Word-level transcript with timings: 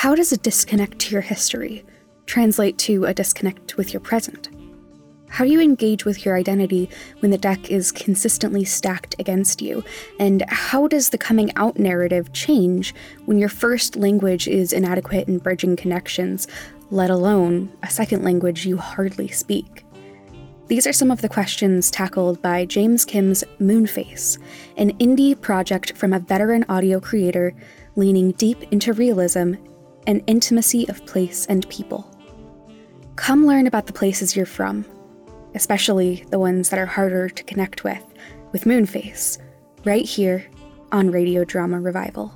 How 0.00 0.14
does 0.14 0.30
a 0.30 0.36
disconnect 0.36 0.98
to 0.98 1.12
your 1.12 1.22
history 1.22 1.82
translate 2.26 2.76
to 2.80 3.06
a 3.06 3.14
disconnect 3.14 3.78
with 3.78 3.94
your 3.94 4.00
present? 4.00 4.50
How 5.30 5.42
do 5.42 5.50
you 5.50 5.58
engage 5.58 6.04
with 6.04 6.22
your 6.22 6.36
identity 6.36 6.90
when 7.20 7.30
the 7.30 7.38
deck 7.38 7.70
is 7.70 7.92
consistently 7.92 8.62
stacked 8.62 9.16
against 9.18 9.62
you? 9.62 9.82
And 10.20 10.44
how 10.48 10.86
does 10.86 11.08
the 11.08 11.16
coming 11.16 11.50
out 11.56 11.78
narrative 11.78 12.30
change 12.34 12.94
when 13.24 13.38
your 13.38 13.48
first 13.48 13.96
language 13.96 14.46
is 14.46 14.74
inadequate 14.74 15.28
in 15.28 15.38
bridging 15.38 15.76
connections, 15.76 16.46
let 16.90 17.08
alone 17.08 17.72
a 17.82 17.88
second 17.88 18.22
language 18.22 18.66
you 18.66 18.76
hardly 18.76 19.28
speak? 19.28 19.86
These 20.66 20.86
are 20.86 20.92
some 20.92 21.10
of 21.10 21.22
the 21.22 21.28
questions 21.30 21.90
tackled 21.90 22.42
by 22.42 22.66
James 22.66 23.06
Kim's 23.06 23.44
Moonface, 23.58 24.36
an 24.76 24.92
indie 24.98 25.40
project 25.40 25.96
from 25.96 26.12
a 26.12 26.20
veteran 26.20 26.66
audio 26.68 27.00
creator 27.00 27.54
leaning 27.96 28.32
deep 28.32 28.62
into 28.70 28.92
realism 28.92 29.54
and 30.06 30.22
intimacy 30.26 30.88
of 30.88 31.04
place 31.06 31.46
and 31.46 31.68
people. 31.68 32.10
Come 33.16 33.46
learn 33.46 33.66
about 33.66 33.86
the 33.86 33.92
places 33.92 34.36
you're 34.36 34.46
from, 34.46 34.84
especially 35.54 36.24
the 36.30 36.38
ones 36.38 36.68
that 36.68 36.78
are 36.78 36.86
harder 36.86 37.28
to 37.28 37.44
connect 37.44 37.84
with, 37.84 38.04
with 38.52 38.64
Moonface, 38.64 39.38
right 39.84 40.04
here 40.04 40.44
on 40.92 41.10
Radio 41.10 41.44
Drama 41.44 41.80
Revival. 41.80 42.32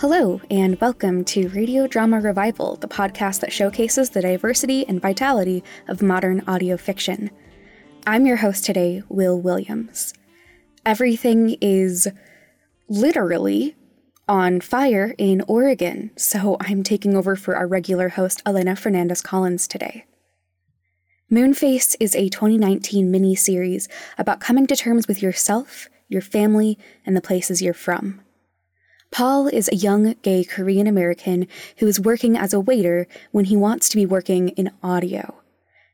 Hello, 0.00 0.40
and 0.48 0.80
welcome 0.80 1.24
to 1.24 1.48
Radio 1.48 1.88
Drama 1.88 2.20
Revival, 2.20 2.76
the 2.76 2.86
podcast 2.86 3.40
that 3.40 3.52
showcases 3.52 4.10
the 4.10 4.22
diversity 4.22 4.86
and 4.86 5.02
vitality 5.02 5.64
of 5.88 6.02
modern 6.02 6.40
audio 6.46 6.76
fiction. 6.76 7.30
I'm 8.08 8.24
your 8.24 8.38
host 8.38 8.64
today, 8.64 9.02
Wil 9.10 9.38
Williams. 9.38 10.14
Everything 10.86 11.58
is 11.60 12.08
literally 12.88 13.76
on 14.26 14.62
fire 14.62 15.14
in 15.18 15.42
Oregon, 15.46 16.12
so 16.16 16.56
I'm 16.58 16.82
taking 16.82 17.14
over 17.14 17.36
for 17.36 17.54
our 17.54 17.66
regular 17.66 18.08
host, 18.08 18.40
Elena 18.46 18.76
Fernández 18.76 19.22
Collins, 19.22 19.68
today. 19.68 20.06
Moonface 21.30 21.96
is 22.00 22.16
a 22.16 22.30
2019 22.30 23.10
mini 23.10 23.34
series 23.34 23.90
about 24.16 24.40
coming 24.40 24.66
to 24.68 24.74
terms 24.74 25.06
with 25.06 25.20
yourself, 25.22 25.90
your 26.08 26.22
family, 26.22 26.78
and 27.04 27.14
the 27.14 27.20
places 27.20 27.60
you're 27.60 27.74
from. 27.74 28.22
Paul 29.10 29.48
is 29.48 29.68
a 29.68 29.76
young 29.76 30.14
gay 30.22 30.44
Korean 30.44 30.86
American 30.86 31.46
who 31.76 31.86
is 31.86 32.00
working 32.00 32.38
as 32.38 32.54
a 32.54 32.60
waiter 32.60 33.06
when 33.32 33.44
he 33.44 33.54
wants 33.54 33.90
to 33.90 33.96
be 33.96 34.06
working 34.06 34.48
in 34.48 34.70
audio, 34.82 35.34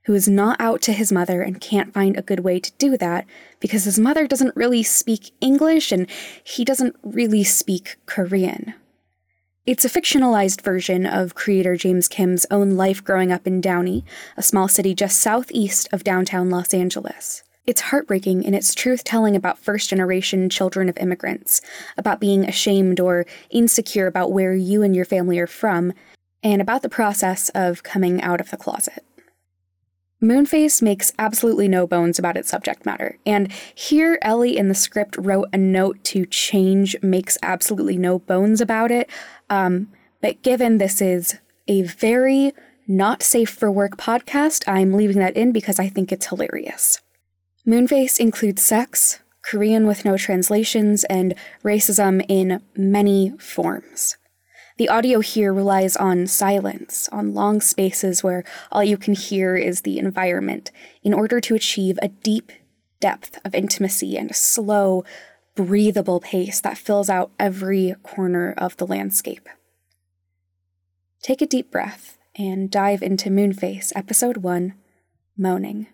who 0.04 0.14
is 0.14 0.28
not 0.28 0.60
out 0.60 0.82
to 0.82 0.92
his 0.92 1.10
mother 1.10 1.42
and 1.42 1.60
can't 1.60 1.94
find 1.94 2.16
a 2.16 2.22
good 2.22 2.40
way 2.40 2.60
to 2.60 2.72
do 2.78 2.96
that 2.98 3.26
because 3.60 3.84
his 3.84 3.98
mother 3.98 4.26
doesn't 4.26 4.56
really 4.56 4.82
speak 4.82 5.30
English 5.40 5.92
and 5.92 6.08
he 6.42 6.64
doesn't 6.64 6.96
really 7.02 7.44
speak 7.44 7.96
Korean. 8.06 8.74
It's 9.66 9.84
a 9.84 9.88
fictionalized 9.88 10.60
version 10.60 11.06
of 11.06 11.34
creator 11.34 11.74
James 11.74 12.06
Kim's 12.06 12.44
own 12.50 12.72
life 12.72 13.02
growing 13.02 13.32
up 13.32 13.46
in 13.46 13.62
Downey, 13.62 14.04
a 14.36 14.42
small 14.42 14.68
city 14.68 14.94
just 14.94 15.18
southeast 15.20 15.88
of 15.90 16.04
downtown 16.04 16.50
Los 16.50 16.74
Angeles. 16.74 17.42
It's 17.66 17.80
heartbreaking 17.80 18.42
in 18.42 18.52
its 18.52 18.74
truth 18.74 19.04
telling 19.04 19.34
about 19.34 19.58
first 19.58 19.88
generation 19.88 20.50
children 20.50 20.90
of 20.90 20.98
immigrants, 20.98 21.62
about 21.96 22.20
being 22.20 22.44
ashamed 22.44 23.00
or 23.00 23.24
insecure 23.48 24.06
about 24.06 24.32
where 24.32 24.54
you 24.54 24.82
and 24.82 24.94
your 24.94 25.06
family 25.06 25.38
are 25.38 25.46
from, 25.46 25.94
and 26.42 26.60
about 26.60 26.82
the 26.82 26.90
process 26.90 27.48
of 27.54 27.82
coming 27.82 28.20
out 28.20 28.42
of 28.42 28.50
the 28.50 28.58
closet. 28.58 29.02
Moonface 30.22 30.80
makes 30.80 31.12
absolutely 31.18 31.68
no 31.68 31.86
bones 31.86 32.18
about 32.18 32.36
its 32.36 32.48
subject 32.48 32.86
matter, 32.86 33.18
and 33.26 33.52
here 33.74 34.18
Ellie 34.22 34.56
in 34.56 34.68
the 34.68 34.74
script 34.74 35.16
wrote 35.18 35.48
a 35.52 35.58
note 35.58 36.02
to 36.04 36.24
change 36.26 36.96
makes 37.02 37.36
absolutely 37.42 37.98
no 37.98 38.20
bones 38.20 38.60
about 38.60 38.90
it. 38.90 39.10
Um, 39.50 39.92
but 40.22 40.42
given 40.42 40.78
this 40.78 41.02
is 41.02 41.38
a 41.68 41.82
very 41.82 42.52
not 42.86 43.22
safe 43.22 43.50
for 43.50 43.70
work 43.70 43.96
podcast, 43.96 44.64
I'm 44.66 44.94
leaving 44.94 45.18
that 45.18 45.36
in 45.36 45.52
because 45.52 45.78
I 45.78 45.88
think 45.88 46.12
it's 46.12 46.26
hilarious. 46.26 47.00
Moonface 47.66 48.18
includes 48.18 48.62
sex, 48.62 49.20
Korean 49.42 49.86
with 49.86 50.04
no 50.04 50.16
translations, 50.16 51.04
and 51.04 51.34
racism 51.62 52.24
in 52.28 52.62
many 52.76 53.30
forms. 53.38 54.16
The 54.76 54.88
audio 54.88 55.20
here 55.20 55.54
relies 55.54 55.96
on 55.96 56.26
silence, 56.26 57.08
on 57.12 57.32
long 57.32 57.60
spaces 57.60 58.24
where 58.24 58.42
all 58.72 58.82
you 58.82 58.96
can 58.96 59.14
hear 59.14 59.54
is 59.54 59.82
the 59.82 59.98
environment, 60.00 60.72
in 61.04 61.14
order 61.14 61.40
to 61.42 61.54
achieve 61.54 61.96
a 62.02 62.08
deep 62.08 62.50
depth 62.98 63.38
of 63.44 63.54
intimacy 63.54 64.16
and 64.16 64.32
a 64.32 64.34
slow, 64.34 65.04
breathable 65.54 66.18
pace 66.18 66.60
that 66.60 66.76
fills 66.76 67.08
out 67.08 67.30
every 67.38 67.94
corner 68.02 68.52
of 68.58 68.76
the 68.76 68.86
landscape. 68.86 69.48
Take 71.22 71.40
a 71.40 71.46
deep 71.46 71.70
breath 71.70 72.18
and 72.34 72.68
dive 72.68 73.00
into 73.00 73.30
Moonface, 73.30 73.92
Episode 73.94 74.38
1 74.38 74.74
Moaning. 75.36 75.86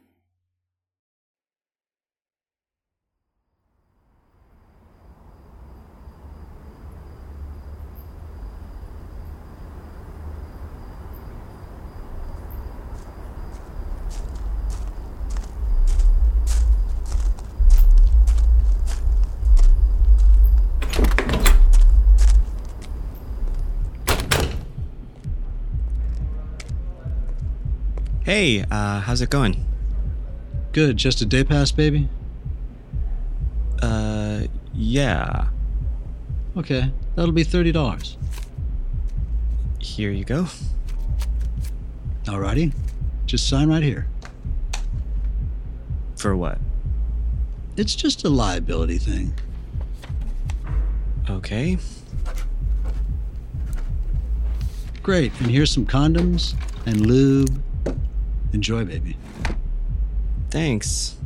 Hey, 28.32 28.64
uh, 28.70 29.00
how's 29.00 29.22
it 29.22 29.28
going? 29.28 29.66
Good, 30.70 30.96
just 30.96 31.20
a 31.20 31.26
day 31.26 31.42
pass, 31.42 31.72
baby? 31.72 32.08
Uh, 33.82 34.42
yeah. 34.72 35.48
Okay, 36.56 36.92
that'll 37.16 37.32
be 37.32 37.44
$30. 37.44 38.16
Here 39.80 40.12
you 40.12 40.24
go. 40.24 40.46
Alrighty, 42.26 42.72
just 43.26 43.48
sign 43.48 43.68
right 43.68 43.82
here. 43.82 44.06
For 46.14 46.36
what? 46.36 46.58
It's 47.76 47.96
just 47.96 48.22
a 48.24 48.28
liability 48.28 48.98
thing. 48.98 49.34
Okay. 51.28 51.78
Great, 55.02 55.32
and 55.40 55.50
here's 55.50 55.72
some 55.72 55.84
condoms 55.84 56.54
and 56.86 57.04
lube. 57.04 57.60
Enjoy, 58.52 58.84
baby. 58.84 59.16
Thanks. 60.50 61.16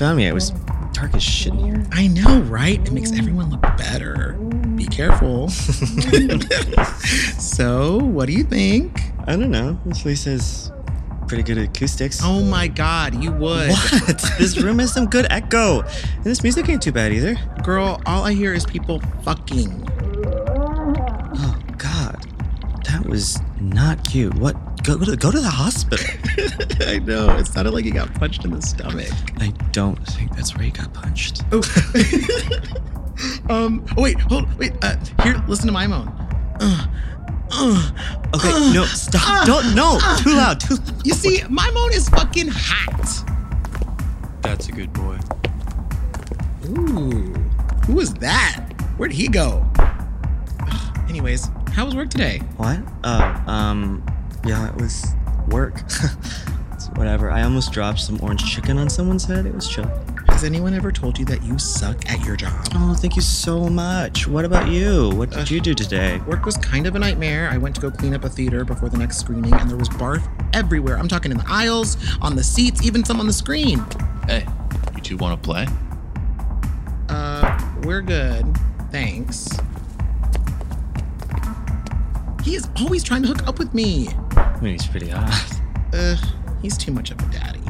Found 0.00 0.16
me. 0.16 0.26
It 0.26 0.32
was 0.32 0.48
dark 0.94 1.14
as 1.14 1.22
shit 1.22 1.52
in 1.52 1.58
here. 1.58 1.86
I 1.92 2.06
know, 2.06 2.40
right? 2.44 2.80
It 2.80 2.90
makes 2.90 3.12
everyone 3.12 3.50
look 3.50 3.60
better. 3.76 4.32
Be 4.74 4.86
careful. 4.86 5.50
so, 7.38 7.98
what 7.98 8.24
do 8.24 8.32
you 8.32 8.44
think? 8.44 8.98
I 9.26 9.36
don't 9.36 9.50
know. 9.50 9.78
This 9.84 10.00
place 10.00 10.24
has 10.24 10.72
pretty 11.28 11.42
good 11.42 11.58
acoustics. 11.58 12.20
Oh 12.24 12.42
my 12.42 12.66
god, 12.66 13.22
you 13.22 13.30
would. 13.30 13.68
What? 13.72 14.32
this 14.38 14.56
room 14.56 14.78
has 14.78 14.90
some 14.90 15.04
good 15.04 15.26
echo. 15.28 15.82
And 15.82 16.24
this 16.24 16.42
music 16.42 16.70
ain't 16.70 16.80
too 16.80 16.92
bad 16.92 17.12
either. 17.12 17.36
Girl, 17.62 18.00
all 18.06 18.24
I 18.24 18.32
hear 18.32 18.54
is 18.54 18.64
people 18.64 19.00
fucking. 19.22 19.86
Oh, 21.36 21.58
God. 21.76 22.26
That 22.86 23.04
was 23.04 23.38
not 23.60 24.02
cute. 24.08 24.34
What 24.36 24.69
go 24.82 24.98
to 24.98 25.16
go 25.16 25.30
to 25.30 25.40
the 25.40 25.48
hospital. 25.50 26.06
I 26.88 26.98
know. 26.98 27.30
It 27.36 27.46
sounded 27.46 27.72
like 27.72 27.84
he 27.84 27.90
got 27.90 28.12
punched 28.14 28.44
in 28.44 28.50
the 28.52 28.62
stomach. 28.62 29.08
I 29.38 29.48
don't 29.72 29.96
think 30.08 30.34
that's 30.36 30.54
where 30.54 30.64
he 30.64 30.70
got 30.70 30.92
punched. 30.94 31.42
Oh. 31.52 31.62
um. 33.50 33.84
Oh, 33.96 34.02
wait. 34.02 34.18
Hold. 34.20 34.52
Wait. 34.58 34.72
Uh. 34.82 34.96
Here. 35.22 35.42
Listen 35.48 35.66
to 35.66 35.72
my 35.72 35.86
moan. 35.86 36.08
Uh, 36.60 36.86
uh, 37.52 37.90
Okay, 38.34 38.50
uh, 38.52 38.72
no, 38.72 38.84
stop. 38.84 39.42
uh, 39.42 39.44
don't 39.44 39.74
no. 39.74 39.98
uh. 40.02 40.16
too 40.18 40.30
loud. 40.34 40.60
Too 40.60 40.74
loud. 40.76 41.06
You 41.06 41.14
see, 41.14 41.42
my 41.48 41.68
moan 41.72 41.92
is 41.92 42.08
fucking 42.08 42.48
hot. 42.50 43.26
That's 44.42 44.68
a 44.68 44.72
good 44.72 44.92
boy. 44.92 45.18
Ooh. 46.68 47.32
Who 47.86 47.94
was 47.94 48.14
that? 48.14 48.66
Where'd 48.96 49.12
he 49.12 49.26
go? 49.28 49.66
Anyways, 51.08 51.48
how 51.72 51.86
was 51.86 51.96
work 51.96 52.08
today? 52.10 52.38
What? 52.56 52.78
Oh, 53.02 53.42
um, 53.46 54.04
yeah, 54.44 54.68
it 54.68 54.76
was 54.76 55.06
work. 55.48 55.82
whatever. 56.96 57.30
I 57.30 57.42
almost 57.42 57.72
dropped 57.72 58.00
some 58.00 58.18
orange 58.22 58.44
chicken 58.44 58.78
on 58.78 58.88
someone's 58.88 59.24
head. 59.24 59.46
It 59.46 59.54
was 59.54 59.68
chill. 59.68 59.86
Has 60.28 60.44
anyone 60.44 60.74
ever 60.74 60.92
told 60.92 61.18
you 61.18 61.24
that 61.26 61.42
you 61.42 61.58
suck 61.58 62.08
at 62.08 62.24
your 62.24 62.36
job? 62.36 62.52
Oh, 62.74 62.94
thank 62.94 63.16
you 63.16 63.22
so 63.22 63.68
much. 63.68 64.26
What 64.26 64.44
about 64.44 64.68
you? 64.68 65.10
What 65.10 65.30
did 65.30 65.40
Ugh. 65.40 65.50
you 65.50 65.60
do 65.60 65.74
today? 65.74 66.18
Work 66.26 66.46
was 66.46 66.56
kind 66.56 66.86
of 66.86 66.94
a 66.96 66.98
nightmare. 66.98 67.48
I 67.50 67.58
went 67.58 67.74
to 67.76 67.80
go 67.80 67.90
clean 67.90 68.14
up 68.14 68.24
a 68.24 68.28
theater 68.28 68.64
before 68.64 68.88
the 68.88 68.98
next 68.98 69.18
screening, 69.18 69.52
and 69.54 69.68
there 69.68 69.76
was 69.76 69.88
barf 69.88 70.26
everywhere. 70.54 70.98
I'm 70.98 71.08
talking 71.08 71.30
in 71.30 71.38
the 71.38 71.48
aisles, 71.48 71.96
on 72.20 72.36
the 72.36 72.44
seats, 72.44 72.82
even 72.82 73.04
some 73.04 73.20
on 73.20 73.26
the 73.26 73.32
screen. 73.32 73.84
Hey, 74.26 74.46
you 74.94 75.02
two 75.02 75.16
want 75.16 75.40
to 75.40 75.46
play? 75.46 75.66
Uh, 77.08 77.58
we're 77.82 78.02
good. 78.02 78.46
Thanks. 78.90 79.48
He 82.42 82.54
is 82.54 82.68
always 82.78 83.02
trying 83.02 83.22
to 83.22 83.28
hook 83.28 83.46
up 83.46 83.58
with 83.58 83.74
me. 83.74 84.08
I 84.36 84.58
mean, 84.60 84.72
he's 84.72 84.86
pretty 84.86 85.08
hot. 85.08 85.60
Ugh, 85.92 86.18
he's 86.62 86.78
too 86.78 86.92
much 86.92 87.10
of 87.10 87.20
a 87.20 87.26
daddy. 87.32 87.60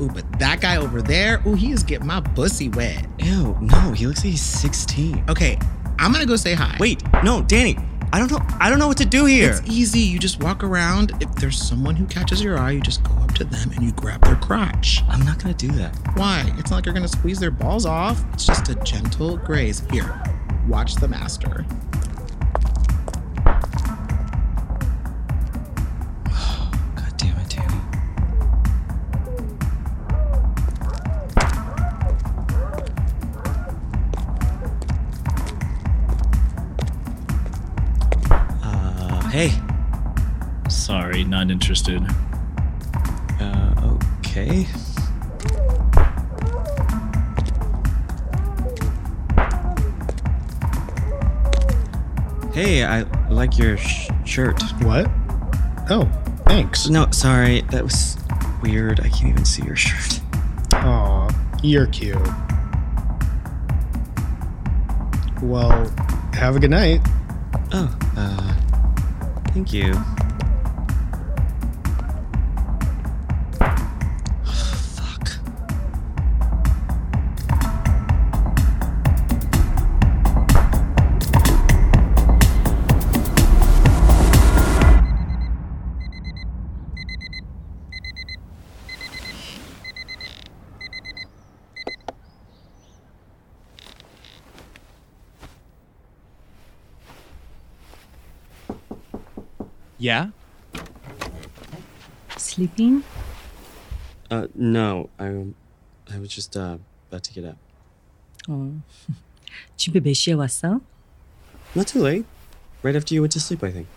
Ooh, 0.00 0.08
but 0.08 0.24
that 0.38 0.60
guy 0.60 0.76
over 0.76 1.02
there, 1.02 1.42
ooh, 1.46 1.54
he 1.54 1.72
is 1.72 1.82
getting 1.82 2.06
my 2.06 2.20
pussy 2.20 2.68
wet. 2.70 3.06
Ew, 3.18 3.56
no, 3.60 3.92
he 3.92 4.06
looks 4.06 4.20
like 4.20 4.30
he's 4.30 4.42
16. 4.42 5.24
Okay, 5.28 5.58
I'm 5.98 6.12
gonna 6.12 6.26
go 6.26 6.36
say 6.36 6.54
hi. 6.54 6.76
Wait, 6.80 7.02
no, 7.22 7.42
Danny. 7.42 7.76
I 8.12 8.18
don't 8.18 8.30
know. 8.30 8.40
I 8.58 8.68
don't 8.68 8.80
know 8.80 8.88
what 8.88 8.96
to 8.96 9.04
do 9.04 9.26
here. 9.26 9.50
It's 9.50 9.62
easy. 9.66 10.00
You 10.00 10.18
just 10.18 10.42
walk 10.42 10.64
around. 10.64 11.12
If 11.20 11.32
there's 11.36 11.60
someone 11.60 11.94
who 11.94 12.06
catches 12.06 12.42
your 12.42 12.58
eye, 12.58 12.72
you 12.72 12.80
just 12.80 13.04
go 13.04 13.12
up 13.14 13.32
to 13.34 13.44
them 13.44 13.70
and 13.70 13.84
you 13.84 13.92
grab 13.92 14.24
their 14.24 14.34
crotch. 14.34 15.04
I'm 15.08 15.24
not 15.24 15.38
gonna 15.38 15.54
do 15.54 15.68
that. 15.72 15.96
Why? 16.16 16.52
It's 16.58 16.70
not 16.70 16.78
like 16.78 16.86
you're 16.86 16.94
gonna 16.94 17.06
squeeze 17.06 17.38
their 17.38 17.52
balls 17.52 17.86
off. 17.86 18.24
It's 18.32 18.46
just 18.46 18.68
a 18.68 18.74
gentle 18.76 19.36
graze. 19.36 19.84
Here, 19.92 20.20
watch 20.66 20.96
the 20.96 21.06
master. 21.06 21.64
Interested. 41.70 42.02
Uh, 43.40 43.96
okay. 44.18 44.66
Hey, 52.52 52.82
I 52.84 53.02
like 53.28 53.56
your 53.56 53.76
sh- 53.76 54.08
shirt. 54.24 54.60
What? 54.82 55.08
Oh, 55.88 56.10
thanks. 56.44 56.88
No, 56.88 57.08
sorry, 57.12 57.60
that 57.70 57.84
was 57.84 58.18
weird. 58.62 58.98
I 58.98 59.08
can't 59.08 59.28
even 59.28 59.44
see 59.44 59.62
your 59.62 59.76
shirt. 59.76 60.20
Aw, 60.72 61.30
you're 61.62 61.86
cute. 61.86 62.18
Well, 65.40 65.88
have 66.32 66.56
a 66.56 66.58
good 66.58 66.70
night. 66.70 67.00
Oh, 67.72 67.96
uh, 68.16 68.54
thank 69.52 69.72
you. 69.72 69.94
Yeah? 99.99 100.29
Sleeping? 102.37 103.03
Uh, 104.29 104.47
no, 104.55 105.09
I, 105.19 105.45
I 106.13 106.19
was 106.19 106.29
just 106.29 106.57
uh 106.57 106.77
about 107.09 107.23
to 107.23 107.33
get 107.33 107.45
up. 107.45 107.57
어. 108.47 108.81
집에 109.77 109.99
몇 109.99 110.13
시에 110.13 110.33
왔어? 110.33 110.81
Not 111.75 111.87
too 111.87 112.01
late. 112.01 112.25
Right 112.83 112.95
after 112.95 113.15
you 113.15 113.21
went 113.21 113.33
to 113.33 113.39
sleep, 113.39 113.63
I 113.63 113.71
think. 113.71 113.87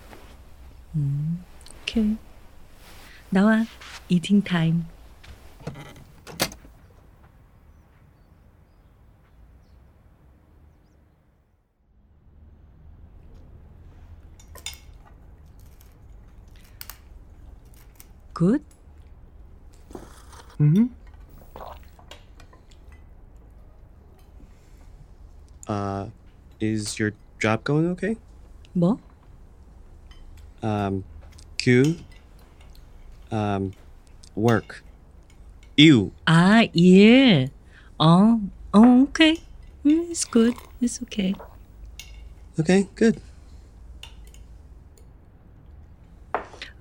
오케이. 1.83 2.17
나와. 3.31 3.65
이팅 4.09 4.43
타임. 18.43 18.43
굿? 18.43 18.65
Mm-hmm. 20.61 20.87
Uh, 25.69 26.09
is 26.61 26.99
your 26.99 27.13
job 27.39 27.63
going 27.63 27.89
okay? 27.91 28.17
뭐? 28.75 28.99
Um, 30.63 31.05
Q. 31.59 31.97
Um, 33.31 33.73
work. 34.35 34.83
Ew. 35.77 36.13
아, 36.27 36.65
일. 36.75 37.51
어, 37.99 38.41
어, 38.73 38.79
오케이. 38.79 39.37
음, 39.87 40.11
it's 40.11 40.25
good. 40.25 40.57
It's 40.81 41.03
okay. 41.03 41.35
Okay, 42.59 42.89
good. 42.97 43.21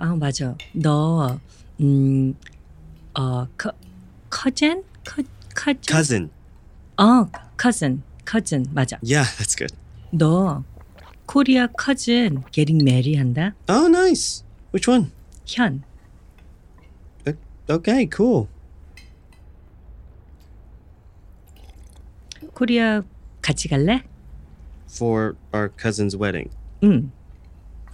아, 0.03 0.17
맞아. 0.17 0.57
너, 0.73 1.39
음, 1.81 2.35
어, 3.15 3.47
커, 3.57 3.71
cousin? 4.29 4.83
커, 5.05 5.23
cousin? 5.55 5.87
Cousin. 5.87 6.31
어, 6.97 7.31
cousin. 7.57 8.03
cousin. 8.27 8.65
맞아. 8.75 8.99
Yeah, 9.01 9.23
that's 9.39 9.55
good. 9.55 9.73
너, 10.11 10.65
코리아 11.27 11.69
cousin 11.79 12.43
getting 12.51 12.83
married 12.83 13.17
한다? 13.17 13.55
Oh, 13.69 13.87
nice. 13.87 14.43
Which 14.73 14.89
one? 14.91 15.13
현. 15.47 15.85
Okay, 17.71 18.07
cool. 18.07 18.49
코리아 22.55 23.05
같이 23.41 23.69
갈래? 23.69 24.03
For 24.89 25.37
our 25.55 25.69
cousin's 25.69 26.17
wedding. 26.17 26.51
응. 26.83 27.13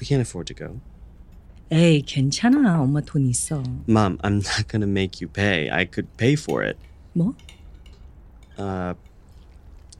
We 0.01 0.07
can't 0.07 0.23
afford 0.23 0.47
to 0.47 0.55
go. 0.55 0.81
에이, 1.71 2.03
괜찮아. 2.03 2.81
엄마 2.81 3.01
돈 3.01 3.27
있어. 3.27 3.63
Mom, 3.89 4.17
I'm 4.23 4.37
not 4.43 4.67
gonna 4.69 4.87
make 4.89 5.21
you 5.21 5.29
pay. 5.31 5.69
I 5.71 5.85
could 5.85 6.09
pay 6.17 6.33
for 6.35 6.65
it. 6.65 6.79
뭐? 7.15 7.35
Uh, 8.57 8.95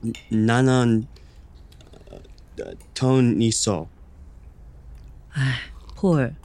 n- 0.03 0.13
나는 0.47 1.07
uh, 2.59 2.75
돈 2.95 3.39
있어. 3.41 3.87
폴, 5.95 6.35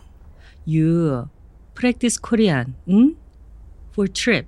you 0.66 1.28
practice 1.75 2.19
Korean, 2.21 2.75
응? 2.88 3.16
For 3.93 4.07
trip. 4.12 4.47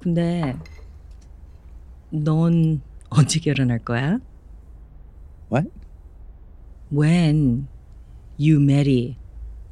근데 0.00 0.56
넌 2.10 2.80
언제 3.09 3.39
결혼할 3.39 3.79
거야? 3.79 4.19
What? 5.49 5.65
When 6.91 7.67
you 8.37 8.59
marry, 8.59 9.17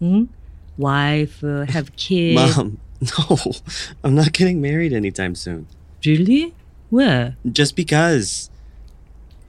응? 0.01 0.27
Wife, 0.77 1.43
uh, 1.43 1.65
have 1.69 1.95
kids. 1.95 2.35
Mom, 2.35 2.77
no, 3.01 3.37
I'm 4.03 4.15
not 4.15 4.33
getting 4.33 4.61
married 4.61 4.93
anytime 4.93 5.35
soon. 5.35 5.67
Really? 6.05 6.53
왜? 6.91 7.35
Just 7.51 7.75
because. 7.75 8.49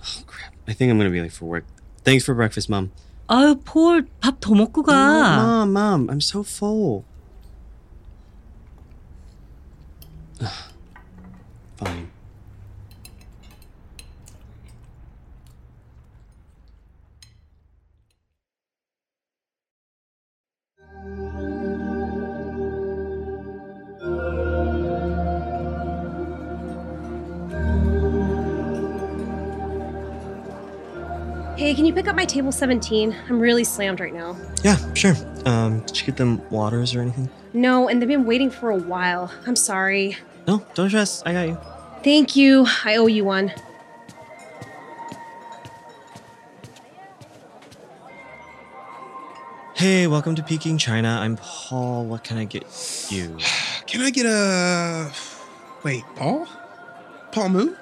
Oh 0.02 0.22
crap! 0.26 0.52
I 0.68 0.72
think 0.72 0.90
I'm 0.90 0.98
gonna 0.98 1.10
be 1.10 1.20
late 1.20 1.32
for 1.32 1.46
work. 1.46 1.64
Thanks 2.04 2.24
for 2.24 2.34
breakfast, 2.34 2.68
mom. 2.68 2.90
아유, 3.28 3.56
폴, 3.64 4.06
밥 4.20 4.40
더 4.40 4.54
먹고 4.54 4.82
가. 4.82 4.92
Mom, 4.92 5.72
mom, 5.72 6.10
I'm 6.10 6.20
so 6.20 6.42
full. 6.42 7.04
Fine. 11.76 12.08
Hey, 31.69 31.75
can 31.75 31.85
you 31.85 31.93
pick 31.93 32.07
up 32.07 32.15
my 32.15 32.25
table 32.25 32.51
17? 32.51 33.15
I'm 33.29 33.39
really 33.39 33.63
slammed 33.63 33.99
right 33.99 34.11
now. 34.11 34.35
Yeah, 34.63 34.75
sure. 34.95 35.13
Um, 35.45 35.81
did 35.81 35.99
you 35.99 36.05
get 36.07 36.17
them 36.17 36.41
waters 36.49 36.95
or 36.95 37.01
anything? 37.01 37.29
No, 37.53 37.87
and 37.87 38.01
they've 38.01 38.09
been 38.09 38.25
waiting 38.25 38.49
for 38.49 38.71
a 38.71 38.75
while. 38.75 39.31
I'm 39.45 39.55
sorry. 39.55 40.17
No, 40.47 40.65
don't 40.73 40.89
stress. 40.89 41.21
I 41.27 41.33
got 41.33 41.47
you. 41.47 41.59
Thank 42.03 42.35
you. 42.35 42.65
I 42.83 42.95
owe 42.95 43.05
you 43.05 43.23
one. 43.23 43.53
Hey, 49.75 50.07
welcome 50.07 50.33
to 50.33 50.41
Peking 50.41 50.79
China. 50.79 51.19
I'm 51.21 51.37
Paul. 51.37 52.03
What 52.05 52.23
can 52.23 52.39
I 52.39 52.45
get 52.45 52.65
you? 53.11 53.37
Can 53.85 54.01
I 54.01 54.09
get 54.09 54.25
a. 54.25 55.11
Wait, 55.83 56.03
Paul? 56.15 56.47
Paul 57.31 57.49
Moon? 57.49 57.77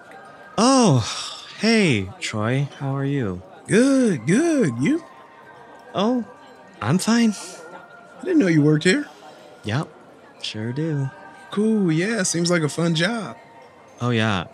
Oh, 0.58 1.10
hey, 1.62 2.10
Troy. 2.20 2.68
How 2.80 2.94
are 2.94 3.06
you? 3.06 3.42
Good, 3.68 4.26
good. 4.26 4.78
You? 4.80 5.04
Oh, 5.94 6.24
I'm 6.82 6.98
fine. 6.98 7.34
I 8.20 8.24
didn't 8.24 8.40
know 8.40 8.48
you 8.48 8.62
worked 8.62 8.86
here. 8.86 9.08
Yep, 9.64 9.88
sure 10.42 10.72
do. 10.72 11.10
Cool, 11.52 11.92
yeah, 11.92 12.24
seems 12.24 12.50
like 12.50 12.62
a 12.62 12.70
fun 12.70 12.96
job. 12.96 13.38
Oh, 14.00 14.12
yeah. 14.12 14.46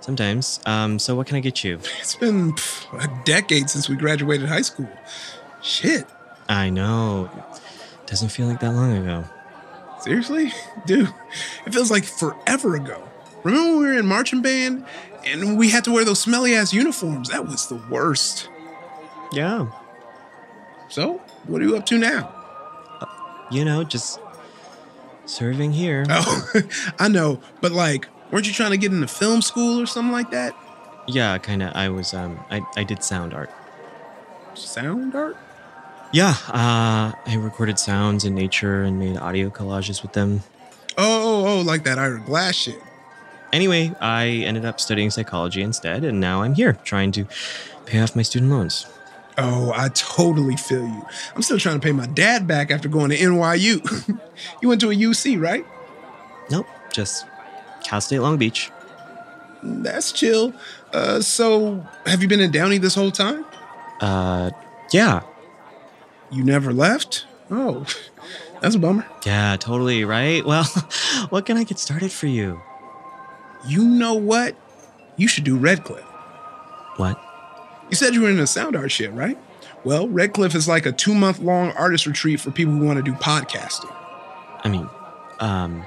Sometimes. 0.00 0.60
Um, 0.64 0.98
so 0.98 1.14
what 1.14 1.26
can 1.26 1.36
I 1.36 1.40
get 1.40 1.62
you? 1.62 1.78
It's 2.00 2.16
been 2.16 2.52
pff, 2.52 3.04
a 3.04 3.24
decade 3.24 3.68
since 3.68 3.88
we 3.88 3.96
graduated 3.96 4.48
high 4.48 4.62
school. 4.62 4.88
Shit. 5.62 6.06
I 6.48 6.70
know. 6.70 7.30
Doesn't 8.06 8.30
feel 8.30 8.46
like 8.46 8.60
that 8.60 8.72
long 8.72 8.96
ago. 8.96 9.24
Seriously? 10.00 10.52
Dude, 10.86 11.12
it 11.66 11.72
feels 11.72 11.90
like 11.90 12.04
forever 12.04 12.74
ago. 12.74 13.06
Remember 13.42 13.70
when 13.70 13.78
we 13.78 13.86
were 13.86 13.98
in 13.98 14.06
marching 14.06 14.42
band 14.42 14.84
and 15.24 15.58
we 15.58 15.70
had 15.70 15.84
to 15.84 15.92
wear 15.92 16.04
those 16.04 16.20
smelly 16.20 16.54
ass 16.54 16.72
uniforms? 16.72 17.30
That 17.30 17.46
was 17.46 17.68
the 17.68 17.76
worst. 17.90 18.48
Yeah. 19.32 19.70
So, 20.88 21.22
what 21.46 21.62
are 21.62 21.64
you 21.64 21.76
up 21.76 21.86
to 21.86 21.98
now? 21.98 22.34
You 23.50 23.64
know, 23.64 23.84
just 23.84 24.18
serving 25.26 25.72
here. 25.72 26.04
Oh, 26.08 26.50
I 26.98 27.08
know, 27.08 27.40
but 27.60 27.72
like, 27.72 28.08
weren't 28.30 28.46
you 28.46 28.52
trying 28.52 28.72
to 28.72 28.76
get 28.76 28.92
into 28.92 29.06
film 29.06 29.42
school 29.42 29.80
or 29.80 29.86
something 29.86 30.12
like 30.12 30.30
that? 30.30 30.54
Yeah, 31.06 31.38
kind 31.38 31.62
of. 31.62 31.74
I 31.74 31.88
was, 31.88 32.12
um, 32.14 32.38
I, 32.50 32.60
I 32.76 32.84
did 32.84 33.02
sound 33.02 33.34
art. 33.34 33.50
Sound 34.54 35.14
art? 35.14 35.36
Yeah, 36.12 36.34
uh, 36.48 37.12
I 37.24 37.36
recorded 37.36 37.78
sounds 37.78 38.24
in 38.24 38.34
nature 38.34 38.82
and 38.82 38.98
made 38.98 39.16
audio 39.16 39.48
collages 39.48 40.02
with 40.02 40.12
them. 40.12 40.42
Oh, 40.98 41.44
oh, 41.46 41.46
oh, 41.46 41.60
like 41.62 41.84
that 41.84 41.98
Ira 41.98 42.20
Glass 42.20 42.56
shit. 42.56 42.80
Anyway, 43.52 43.92
I 44.00 44.26
ended 44.46 44.64
up 44.64 44.80
studying 44.80 45.10
psychology 45.10 45.62
instead, 45.62 46.04
and 46.04 46.20
now 46.20 46.42
I'm 46.42 46.54
here 46.54 46.74
trying 46.84 47.10
to 47.12 47.26
pay 47.86 48.00
off 48.00 48.14
my 48.14 48.22
student 48.22 48.50
loans. 48.50 48.86
Oh, 49.38 49.72
I 49.74 49.88
totally 49.88 50.56
feel 50.56 50.86
you. 50.86 51.06
I'm 51.34 51.42
still 51.42 51.58
trying 51.58 51.80
to 51.80 51.84
pay 51.84 51.92
my 51.92 52.06
dad 52.06 52.46
back 52.46 52.70
after 52.70 52.88
going 52.88 53.10
to 53.10 53.16
NYU. 53.16 54.18
you 54.62 54.68
went 54.68 54.80
to 54.82 54.90
a 54.90 54.94
UC, 54.94 55.40
right? 55.40 55.64
Nope, 56.50 56.66
just 56.92 57.26
Cal 57.82 58.00
State 58.00 58.20
Long 58.20 58.36
Beach. 58.36 58.70
That's 59.62 60.12
chill. 60.12 60.52
Uh, 60.92 61.20
so, 61.20 61.84
have 62.06 62.22
you 62.22 62.28
been 62.28 62.40
in 62.40 62.50
Downey 62.50 62.78
this 62.78 62.94
whole 62.94 63.10
time? 63.10 63.44
Uh, 64.00 64.50
yeah, 64.92 65.22
You 66.30 66.44
never 66.44 66.72
left? 66.72 67.26
Oh, 67.50 67.84
that's 68.60 68.74
a 68.74 68.78
bummer. 68.78 69.06
yeah, 69.26 69.56
totally, 69.58 70.04
right? 70.04 70.44
Well, 70.44 70.64
what 71.30 71.46
can 71.46 71.56
I 71.56 71.64
get 71.64 71.78
started 71.78 72.12
for 72.12 72.26
you? 72.26 72.60
You 73.66 73.84
know 73.84 74.14
what? 74.14 74.54
You 75.16 75.28
should 75.28 75.44
do 75.44 75.56
Redcliffe. 75.56 76.04
What? 76.96 77.20
You 77.90 77.96
said 77.96 78.14
you 78.14 78.22
were 78.22 78.30
into 78.30 78.46
sound 78.46 78.76
art 78.76 78.90
shit, 78.90 79.12
right? 79.12 79.36
Well, 79.84 80.08
Redcliffe 80.08 80.54
is 80.54 80.68
like 80.68 80.86
a 80.86 80.92
two 80.92 81.14
month 81.14 81.40
long 81.40 81.70
artist 81.72 82.06
retreat 82.06 82.40
for 82.40 82.50
people 82.50 82.74
who 82.74 82.84
want 82.84 82.98
to 82.98 83.02
do 83.02 83.12
podcasting. 83.12 83.94
I 84.62 84.68
mean, 84.68 84.88
um, 85.40 85.84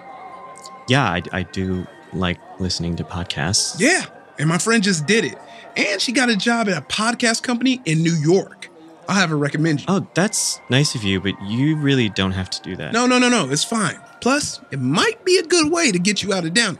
yeah, 0.87 1.03
I, 1.03 1.21
I 1.31 1.43
do 1.43 1.85
like 2.11 2.39
listening 2.59 2.95
to 2.97 3.03
podcasts. 3.03 3.79
Yeah, 3.79 4.05
and 4.37 4.49
my 4.49 4.57
friend 4.57 4.83
just 4.83 5.05
did 5.05 5.25
it. 5.25 5.37
And 5.75 6.01
she 6.01 6.11
got 6.11 6.29
a 6.29 6.35
job 6.35 6.69
at 6.69 6.77
a 6.77 6.81
podcast 6.81 7.43
company 7.43 7.81
in 7.85 8.03
New 8.03 8.13
York. 8.13 8.69
I'll 9.07 9.15
have 9.15 9.29
her 9.29 9.37
recommend 9.37 9.81
you. 9.81 9.85
Oh, 9.89 10.07
that's 10.13 10.59
nice 10.69 10.95
of 10.95 11.03
you, 11.03 11.19
but 11.19 11.33
you 11.41 11.75
really 11.75 12.09
don't 12.09 12.31
have 12.31 12.49
to 12.51 12.61
do 12.61 12.75
that. 12.77 12.93
No, 12.93 13.05
no, 13.05 13.19
no, 13.19 13.27
no, 13.27 13.49
it's 13.49 13.63
fine. 13.63 13.99
Plus, 14.21 14.61
it 14.71 14.79
might 14.79 15.23
be 15.25 15.37
a 15.37 15.43
good 15.43 15.71
way 15.71 15.91
to 15.91 15.99
get 15.99 16.23
you 16.23 16.33
out 16.33 16.45
of 16.45 16.53
Downey. 16.53 16.77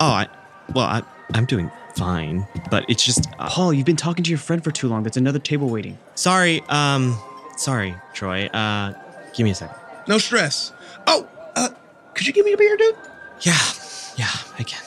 Oh, 0.00 0.06
I, 0.06 0.28
well, 0.74 0.86
I, 0.86 1.02
I'm 1.34 1.44
doing 1.44 1.70
fine, 1.96 2.46
but 2.70 2.84
it's 2.88 3.04
just. 3.04 3.28
Uh, 3.38 3.48
Paul, 3.48 3.72
you've 3.72 3.86
been 3.86 3.96
talking 3.96 4.24
to 4.24 4.30
your 4.30 4.38
friend 4.38 4.62
for 4.62 4.70
too 4.70 4.88
long. 4.88 5.02
There's 5.02 5.16
another 5.16 5.38
table 5.38 5.68
waiting. 5.68 5.98
sorry, 6.14 6.62
um, 6.68 7.16
sorry, 7.56 7.94
Troy. 8.14 8.46
Uh, 8.46 8.94
give 9.34 9.44
me 9.44 9.50
a 9.50 9.54
second. 9.54 9.76
No 10.08 10.18
stress. 10.18 10.72
Oh, 11.06 11.28
uh, 11.56 11.68
could 12.14 12.26
you 12.26 12.32
give 12.32 12.44
me 12.44 12.52
a 12.52 12.56
beer, 12.56 12.76
dude? 12.76 12.96
Yeah, 13.42 13.58
yeah, 14.16 14.30
I 14.58 14.62
can. 14.64 14.82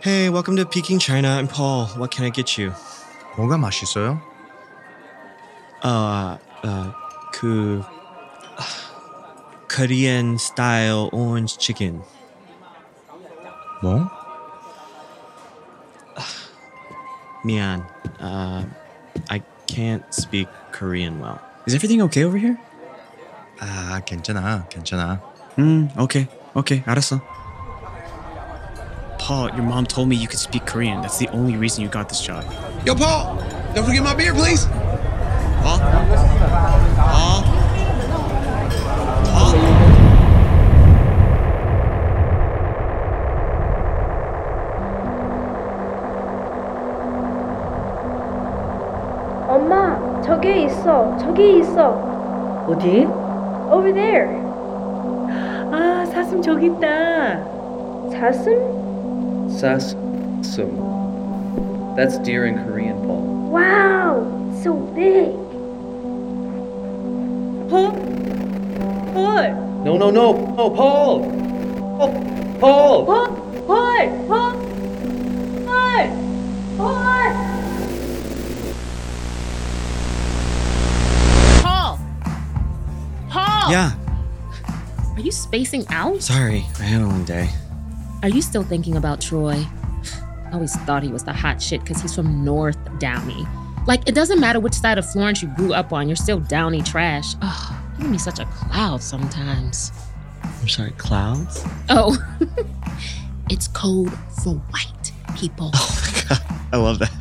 Hey, 0.00 0.28
welcome 0.30 0.54
to 0.56 0.64
Peking 0.64 1.00
China. 1.00 1.28
I'm 1.30 1.48
Paul. 1.48 1.86
What 1.96 2.10
can 2.12 2.24
I 2.24 2.30
get 2.30 2.56
you? 2.56 2.72
뭐가 3.36 3.58
맛있어요? 3.58 4.20
Uh, 5.82 6.38
uh, 6.64 6.92
그 7.32 7.84
Korean 9.70 10.38
style 10.38 11.10
orange 11.12 11.58
chicken. 11.58 12.02
뭐? 13.82 14.08
미안. 17.44 17.86
Uh, 18.20 18.64
I 19.30 19.42
can't 19.66 20.02
speak 20.12 20.48
Korean 20.72 21.20
well. 21.20 21.40
Is 21.66 21.74
everything 21.74 22.02
okay 22.02 22.24
over 22.24 22.38
here? 22.38 22.58
아, 23.60 24.00
괜찮아, 24.04 24.66
괜찮아. 24.68 25.20
Hmm, 25.56 25.88
okay. 25.96 26.28
Okay, 26.54 26.82
알았어. 26.86 27.20
Paul, 29.18 29.50
your 29.54 29.64
mom 29.64 29.86
told 29.86 30.08
me 30.08 30.16
you 30.16 30.28
could 30.28 30.38
speak 30.38 30.66
Korean. 30.66 31.00
That's 31.02 31.18
the 31.18 31.28
only 31.28 31.56
reason 31.56 31.82
you 31.82 31.88
got 31.88 32.08
this 32.08 32.20
job. 32.20 32.44
Yo, 32.84 32.94
Paul, 32.94 33.42
don't 33.74 33.84
forget 33.84 34.02
my 34.02 34.14
beer, 34.14 34.32
please. 34.34 34.66
Paul? 35.62 35.78
Paul? 35.80 36.69
있어. 50.80 51.16
저기 51.18 51.58
있어. 51.60 51.90
어디? 52.68 53.06
Over 53.70 53.92
there. 53.92 54.28
아, 55.72 56.04
사슴 56.06 56.40
저기 56.42 56.66
있다. 56.66 57.38
사슴? 58.10 58.76
Sasum. 59.48 60.76
That's 61.96 62.18
deer 62.18 62.44
in 62.46 62.58
Korean, 62.64 62.96
Paul. 63.06 63.50
Wow, 63.50 64.26
so 64.62 64.74
big. 64.94 65.32
폴? 67.70 67.92
폴? 69.14 69.54
No, 69.84 69.96
no, 69.96 70.10
no. 70.10 70.54
Oh, 70.58 70.70
Paul! 70.70 71.22
Oh, 71.98 72.12
Paul! 72.60 73.04
폴? 73.06 73.29
You 85.31 85.35
spacing 85.35 85.85
out? 85.89 86.21
sorry. 86.21 86.65
I 86.79 86.83
had 86.83 87.01
a 87.01 87.05
long 87.07 87.23
day. 87.23 87.49
Are 88.21 88.27
you 88.29 88.41
still 88.41 88.63
thinking 88.63 88.97
about 88.97 89.21
Troy? 89.21 89.65
I 90.45 90.51
always 90.53 90.75
thought 90.79 91.03
he 91.03 91.09
was 91.09 91.23
the 91.23 91.31
hot 91.31 91.61
shit 91.61 91.79
because 91.81 92.01
he's 92.01 92.13
from 92.13 92.43
North 92.43 92.77
Downey. 92.99 93.45
Like, 93.87 94.07
it 94.09 94.13
doesn't 94.13 94.39
matter 94.41 94.59
which 94.59 94.73
side 94.73 94.97
of 94.97 95.09
Florence 95.09 95.41
you 95.41 95.47
grew 95.55 95.73
up 95.73 95.93
on, 95.93 96.07
you're 96.09 96.17
still 96.17 96.39
Downey 96.39 96.81
trash. 96.81 97.35
Ugh, 97.41 97.73
you 97.97 98.03
give 98.03 98.11
me 98.11 98.17
such 98.17 98.39
a 98.39 98.45
cloud 98.45 99.01
sometimes. 99.01 99.91
I'm 100.43 100.67
sorry, 100.67 100.91
clouds? 100.97 101.63
Oh, 101.89 102.17
It's 103.49 103.67
code 103.69 104.11
for 104.43 104.55
white 104.55 105.11
people. 105.37 105.71
Oh 105.83 105.97
my 106.03 106.21
God, 106.37 106.57
I 106.73 106.77
love 106.77 106.99
that. 106.99 107.11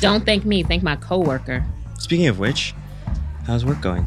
Don't 0.00 0.24
thank 0.24 0.44
me, 0.44 0.62
thank 0.62 0.82
my 0.82 0.96
coworker. 0.96 1.64
Speaking 1.98 2.26
of 2.26 2.38
which, 2.38 2.74
how's 3.46 3.64
work 3.64 3.80
going? 3.80 4.06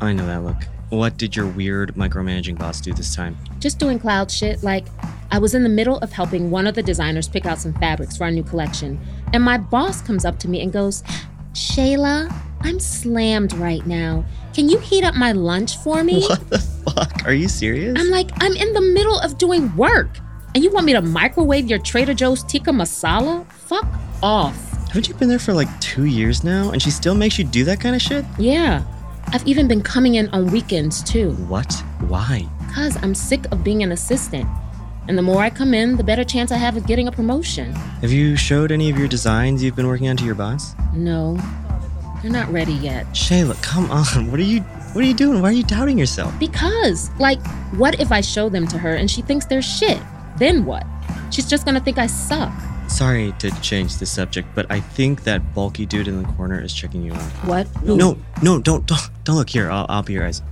I 0.00 0.12
know 0.12 0.26
that 0.26 0.42
look. 0.44 0.56
What 0.92 1.16
did 1.16 1.34
your 1.34 1.46
weird 1.46 1.94
micromanaging 1.94 2.58
boss 2.58 2.78
do 2.78 2.92
this 2.92 3.16
time? 3.16 3.38
Just 3.60 3.78
doing 3.78 3.98
cloud 3.98 4.30
shit. 4.30 4.62
Like, 4.62 4.88
I 5.30 5.38
was 5.38 5.54
in 5.54 5.62
the 5.62 5.70
middle 5.70 5.96
of 6.00 6.12
helping 6.12 6.50
one 6.50 6.66
of 6.66 6.74
the 6.74 6.82
designers 6.82 7.26
pick 7.26 7.46
out 7.46 7.58
some 7.58 7.72
fabrics 7.72 8.18
for 8.18 8.24
our 8.24 8.30
new 8.30 8.42
collection, 8.42 9.00
and 9.32 9.42
my 9.42 9.56
boss 9.56 10.02
comes 10.02 10.26
up 10.26 10.38
to 10.40 10.48
me 10.48 10.60
and 10.60 10.70
goes, 10.70 11.02
Shayla, 11.54 12.30
I'm 12.60 12.78
slammed 12.78 13.54
right 13.54 13.86
now. 13.86 14.26
Can 14.52 14.68
you 14.68 14.76
heat 14.80 15.02
up 15.02 15.14
my 15.14 15.32
lunch 15.32 15.78
for 15.78 16.04
me? 16.04 16.26
What 16.28 16.50
the 16.50 16.58
fuck? 16.58 17.24
Are 17.24 17.32
you 17.32 17.48
serious? 17.48 17.98
I'm 17.98 18.10
like, 18.10 18.30
I'm 18.42 18.52
in 18.52 18.74
the 18.74 18.82
middle 18.82 19.18
of 19.18 19.38
doing 19.38 19.74
work, 19.76 20.18
and 20.54 20.62
you 20.62 20.70
want 20.70 20.84
me 20.84 20.92
to 20.92 21.00
microwave 21.00 21.70
your 21.70 21.78
Trader 21.78 22.12
Joe's 22.12 22.44
tikka 22.44 22.70
masala? 22.70 23.50
Fuck 23.50 23.86
off. 24.22 24.54
Haven't 24.88 25.08
you 25.08 25.14
been 25.14 25.30
there 25.30 25.38
for 25.38 25.54
like 25.54 25.68
two 25.80 26.04
years 26.04 26.44
now 26.44 26.70
and 26.70 26.82
she 26.82 26.90
still 26.90 27.14
makes 27.14 27.38
you 27.38 27.44
do 27.46 27.64
that 27.64 27.80
kind 27.80 27.96
of 27.96 28.02
shit? 28.02 28.26
Yeah. 28.38 28.84
I've 29.28 29.46
even 29.46 29.68
been 29.68 29.82
coming 29.82 30.16
in 30.16 30.28
on 30.30 30.50
weekends 30.50 31.02
too. 31.02 31.32
What? 31.48 31.72
Why? 32.08 32.48
Because 32.66 32.96
I'm 33.02 33.14
sick 33.14 33.44
of 33.52 33.62
being 33.62 33.82
an 33.82 33.92
assistant. 33.92 34.48
And 35.08 35.18
the 35.18 35.22
more 35.22 35.42
I 35.42 35.50
come 35.50 35.74
in, 35.74 35.96
the 35.96 36.04
better 36.04 36.24
chance 36.24 36.52
I 36.52 36.56
have 36.56 36.76
of 36.76 36.86
getting 36.86 37.08
a 37.08 37.12
promotion. 37.12 37.72
Have 38.02 38.12
you 38.12 38.36
showed 38.36 38.70
any 38.70 38.88
of 38.88 38.98
your 38.98 39.08
designs 39.08 39.62
you've 39.62 39.76
been 39.76 39.88
working 39.88 40.08
on 40.08 40.16
to 40.18 40.24
your 40.24 40.34
boss? 40.34 40.74
No, 40.94 41.36
they're 42.22 42.30
not 42.30 42.50
ready 42.52 42.74
yet. 42.74 43.06
Shayla, 43.08 43.60
come 43.62 43.90
on. 43.90 44.30
What 44.30 44.38
are 44.38 44.44
you 44.44 44.60
what 44.92 45.02
are 45.02 45.08
you 45.08 45.14
doing? 45.14 45.40
Why 45.40 45.48
are 45.48 45.52
you 45.52 45.64
doubting 45.64 45.98
yourself? 45.98 46.38
Because, 46.38 47.10
like, 47.18 47.44
what 47.76 47.98
if 47.98 48.12
I 48.12 48.20
show 48.20 48.48
them 48.50 48.66
to 48.68 48.78
her 48.78 48.94
and 48.94 49.10
she 49.10 49.22
thinks 49.22 49.46
they're 49.46 49.62
shit? 49.62 49.98
Then 50.36 50.66
what? 50.66 50.86
She's 51.30 51.48
just 51.48 51.64
gonna 51.64 51.80
think 51.80 51.98
I 51.98 52.06
suck. 52.06 52.52
Sorry 52.88 53.32
to 53.38 53.50
change 53.60 53.96
the 53.96 54.06
subject, 54.06 54.48
but 54.54 54.66
I 54.70 54.80
think 54.80 55.24
that 55.24 55.54
bulky 55.54 55.86
dude 55.86 56.08
in 56.08 56.22
the 56.22 56.28
corner 56.34 56.60
is 56.60 56.74
checking 56.74 57.02
you 57.02 57.12
out. 57.12 57.22
What? 57.46 57.66
No, 57.82 57.96
no, 57.96 58.18
no 58.42 58.60
don't 58.60 58.86
don't 58.86 59.00
don't 59.24 59.36
look 59.36 59.50
here. 59.50 59.70
I'll 59.70 59.86
I'll 59.88 60.02
be 60.02 60.12
your 60.12 60.26
eyes. 60.26 60.42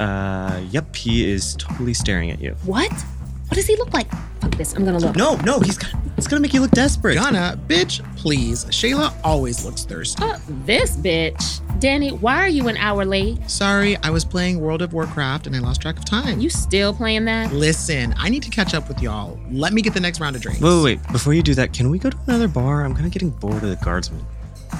Uh, 0.00 0.60
yep, 0.70 0.94
he 0.94 1.28
is 1.28 1.56
totally 1.56 1.94
staring 1.94 2.30
at 2.30 2.40
you. 2.40 2.54
What? 2.64 2.92
What 2.92 3.54
does 3.54 3.66
he 3.66 3.76
look 3.76 3.92
like? 3.92 4.08
Fuck 4.40 4.56
this, 4.56 4.74
I'm 4.74 4.84
gonna 4.84 4.98
look. 4.98 5.16
No, 5.16 5.36
no, 5.36 5.60
he's 5.60 5.76
got, 5.78 5.92
it's 6.16 6.26
gonna 6.26 6.40
make 6.40 6.54
you 6.54 6.60
look 6.60 6.70
desperate. 6.70 7.14
Gonna, 7.14 7.58
bitch, 7.66 8.04
please. 8.16 8.64
Shayla 8.66 9.14
always 9.24 9.64
looks 9.64 9.84
thirsty. 9.84 10.22
Uh, 10.22 10.38
this 10.64 10.96
bitch. 10.96 11.60
Danny, 11.80 12.10
why 12.10 12.36
are 12.38 12.48
you 12.48 12.66
an 12.68 12.76
hour 12.76 13.04
late? 13.04 13.38
Sorry, 13.48 13.96
I 13.98 14.10
was 14.10 14.24
playing 14.24 14.60
World 14.60 14.82
of 14.82 14.92
Warcraft 14.92 15.46
and 15.46 15.54
I 15.54 15.60
lost 15.60 15.80
track 15.80 15.96
of 15.96 16.04
time. 16.04 16.40
You 16.40 16.50
still 16.50 16.92
playing 16.92 17.24
that? 17.26 17.52
Listen, 17.52 18.14
I 18.18 18.28
need 18.28 18.42
to 18.42 18.50
catch 18.50 18.74
up 18.74 18.88
with 18.88 19.00
y'all. 19.00 19.38
Let 19.50 19.72
me 19.72 19.82
get 19.82 19.94
the 19.94 20.00
next 20.00 20.20
round 20.20 20.34
of 20.34 20.42
drinks. 20.42 20.60
Wait, 20.60 20.70
wait, 20.70 20.82
wait. 20.82 21.12
Before 21.12 21.34
you 21.34 21.42
do 21.42 21.54
that, 21.54 21.72
can 21.72 21.90
we 21.90 21.98
go 21.98 22.10
to 22.10 22.18
another 22.26 22.48
bar? 22.48 22.84
I'm 22.84 22.94
kind 22.94 23.06
of 23.06 23.12
getting 23.12 23.30
bored 23.30 23.62
of 23.62 23.70
the 23.70 23.78
guardsmen. 23.84 24.24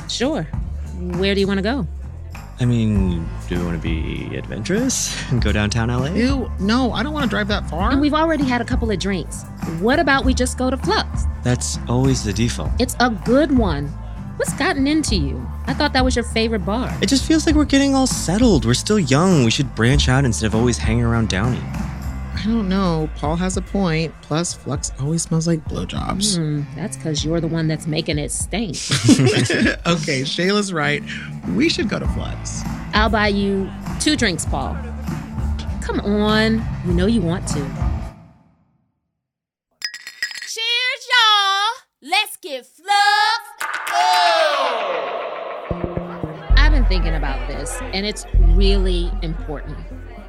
Sure. 0.08 0.42
Where 0.42 1.34
do 1.34 1.40
you 1.40 1.46
want 1.46 1.58
to 1.58 1.62
go? 1.62 1.86
I 2.60 2.64
mean, 2.64 3.28
do 3.48 3.56
we 3.58 3.64
want 3.64 3.80
to 3.80 3.82
be 3.82 4.36
adventurous 4.36 5.14
and 5.30 5.40
go 5.40 5.52
downtown 5.52 5.88
LA? 5.90 6.06
Ew, 6.06 6.50
no, 6.58 6.92
I 6.92 7.04
don't 7.04 7.12
want 7.12 7.22
to 7.24 7.30
drive 7.30 7.46
that 7.48 7.70
far. 7.70 7.92
And 7.92 8.00
we've 8.00 8.14
already 8.14 8.44
had 8.44 8.60
a 8.60 8.64
couple 8.64 8.90
of 8.90 8.98
drinks. 8.98 9.44
What 9.78 10.00
about 10.00 10.24
we 10.24 10.34
just 10.34 10.58
go 10.58 10.68
to 10.68 10.76
Flux? 10.76 11.24
That's 11.44 11.78
always 11.88 12.24
the 12.24 12.32
default. 12.32 12.70
It's 12.80 12.96
a 12.98 13.10
good 13.10 13.56
one. 13.56 13.86
What's 14.38 14.52
gotten 14.54 14.86
into 14.86 15.16
you? 15.16 15.44
I 15.66 15.74
thought 15.74 15.92
that 15.92 16.04
was 16.04 16.16
your 16.16 16.24
favorite 16.24 16.64
bar. 16.64 16.96
It 17.00 17.08
just 17.08 17.24
feels 17.24 17.46
like 17.46 17.54
we're 17.54 17.64
getting 17.64 17.94
all 17.94 18.06
settled. 18.06 18.64
We're 18.64 18.74
still 18.74 18.98
young. 18.98 19.44
We 19.44 19.50
should 19.50 19.74
branch 19.74 20.08
out 20.08 20.24
instead 20.24 20.46
of 20.46 20.54
always 20.54 20.78
hanging 20.78 21.04
around 21.04 21.28
Downey. 21.28 21.60
I 22.38 22.44
don't 22.44 22.68
know. 22.68 23.10
Paul 23.16 23.34
has 23.34 23.56
a 23.56 23.62
point. 23.62 24.14
Plus, 24.22 24.54
Flux 24.54 24.92
always 25.00 25.22
smells 25.22 25.48
like 25.48 25.64
blowjobs. 25.64 26.36
Hmm, 26.36 26.62
that's 26.76 26.96
because 26.96 27.24
you're 27.24 27.40
the 27.40 27.48
one 27.48 27.66
that's 27.66 27.88
making 27.88 28.16
it 28.18 28.30
stink. 28.30 28.76
okay, 29.86 30.22
Shayla's 30.22 30.72
right. 30.72 31.02
We 31.56 31.68
should 31.68 31.88
go 31.88 31.98
to 31.98 32.06
Flux. 32.08 32.62
I'll 32.94 33.10
buy 33.10 33.28
you 33.28 33.68
two 33.98 34.14
drinks, 34.14 34.44
Paul. 34.46 34.74
Come 35.82 35.98
on. 36.00 36.64
You 36.86 36.92
know 36.92 37.06
you 37.06 37.22
want 37.22 37.48
to. 37.48 37.60
Cheers, 40.40 41.08
y'all! 41.10 41.70
Let's 42.02 42.36
get 42.36 42.64
fluffed. 42.66 43.64
I've 46.56 46.70
been 46.70 46.84
thinking 46.84 47.16
about 47.16 47.48
this, 47.48 47.76
and 47.80 48.06
it's 48.06 48.26
really 48.54 49.10
important. 49.22 49.76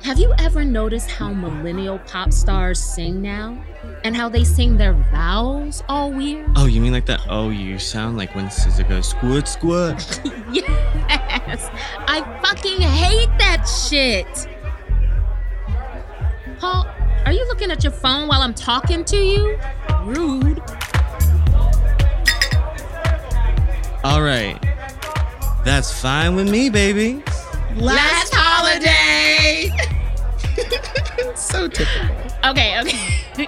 Have 0.04 0.18
you 0.18 0.34
ever 0.40 0.64
noticed 0.64 1.12
how 1.12 1.34
millennial 1.34 2.00
pop 2.00 2.32
stars 2.32 2.80
sing 2.80 3.22
now? 3.22 3.62
And 4.06 4.16
how 4.16 4.30
they 4.30 4.46
sing 4.46 4.78
their 4.78 4.94
vowels 4.94 5.84
all 5.90 6.12
weird? 6.12 6.50
Oh, 6.56 6.68
you 6.68 6.80
mean 6.80 6.94
like 6.94 7.06
that? 7.08 7.20
Oh, 7.28 7.50
you 7.50 7.78
sound 7.78 8.18
like 8.18 8.34
when 8.34 8.46
SZA 8.46 8.88
goes 8.88 9.10
squid 9.10 9.46
squid. 9.46 9.98
yes! 10.54 11.70
I 12.08 12.22
fucking 12.42 12.80
hate 12.82 13.30
that 13.40 13.66
shit! 13.66 14.48
Paul, 16.60 16.88
are 17.26 17.34
you 17.34 17.46
looking 17.48 17.70
at 17.70 17.84
your 17.84 17.92
phone 17.92 18.30
while 18.30 18.42
I'm 18.42 18.54
talking 18.54 19.04
to 19.04 19.18
you? 19.18 19.60
Rude. 20.04 20.62
All 24.06 24.22
right. 24.22 24.58
That's 25.66 25.92
fine 26.02 26.38
with 26.38 26.50
me, 26.50 26.70
baby. 26.70 27.22
Last 27.76 28.34
holiday! 28.34 28.99
So 31.40 31.68
typical. 31.68 32.16
Okay, 32.46 32.80
okay. 32.82 33.48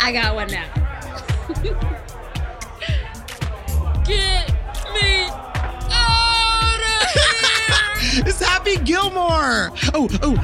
I 0.00 0.12
got 0.12 0.34
one 0.34 0.48
now. 0.48 0.66
Get 4.04 4.52
me 4.92 5.26
out 5.90 6.80
of 6.80 7.10
here! 7.10 8.26
it's 8.26 8.42
Happy 8.42 8.76
Gilmore! 8.76 9.70
Oh, 9.94 10.08
oh, 10.22 10.34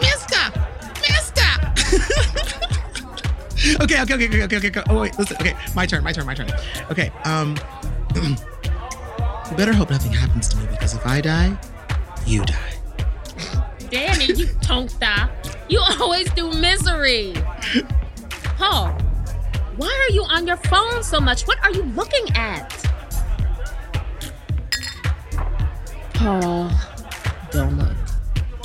Mister! 0.00 0.52
Mister! 1.00 1.50
okay, 3.82 4.02
okay, 4.02 4.14
okay, 4.14 4.26
okay, 4.44 4.56
okay, 4.56 4.68
okay. 4.68 4.82
Oh, 4.88 5.00
wait, 5.00 5.18
listen. 5.18 5.36
Okay, 5.40 5.54
my 5.74 5.86
turn, 5.86 6.04
my 6.04 6.12
turn, 6.12 6.26
my 6.26 6.34
turn. 6.34 6.50
Okay, 6.90 7.10
um, 7.24 7.54
better 9.56 9.72
hope 9.72 9.90
nothing 9.90 10.12
happens 10.12 10.48
to 10.48 10.56
me 10.58 10.66
because 10.70 10.94
if 10.94 11.06
I 11.06 11.20
die, 11.20 11.56
you 12.26 12.44
die. 12.44 12.72
Danny, 13.90 14.26
you 14.26 14.46
tonka. 14.60 15.30
You 15.68 15.80
always 16.00 16.30
do 16.32 16.52
misery. 16.52 17.34
Paul, 18.56 18.88
why 19.76 20.06
are 20.08 20.12
you 20.12 20.22
on 20.24 20.46
your 20.46 20.56
phone 20.56 21.02
so 21.02 21.20
much? 21.20 21.46
What 21.46 21.58
are 21.64 21.70
you 21.70 21.82
looking 21.82 22.34
at? 22.34 22.70
Paul, 26.14 26.70
don't 27.50 27.76
look. 27.76 27.96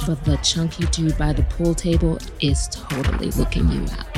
But 0.07 0.23
the 0.25 0.37
chunky 0.37 0.85
dude 0.87 1.17
by 1.17 1.33
the 1.33 1.43
pool 1.43 1.75
table 1.75 2.17
is 2.39 2.67
totally 2.69 3.31
looking 3.31 3.69
you 3.71 3.83
up. 3.99 4.17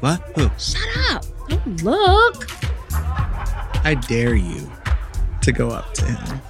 What? 0.00 0.20
Who? 0.36 0.50
Shut 0.58 1.12
up. 1.12 1.24
Don't 1.48 1.82
look. 1.82 2.46
I 3.86 3.94
dare 4.08 4.34
you 4.34 4.70
to 5.42 5.52
go 5.52 5.70
up 5.70 5.92
to 5.94 6.04
him. 6.06 6.40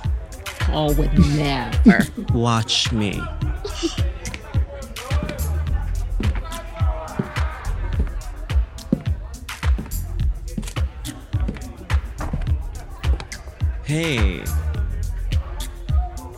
Paul 0.44 0.94
would 0.94 1.12
never. 1.36 2.06
Watch 2.32 2.92
me. 2.92 3.20
Hey. 13.94 14.42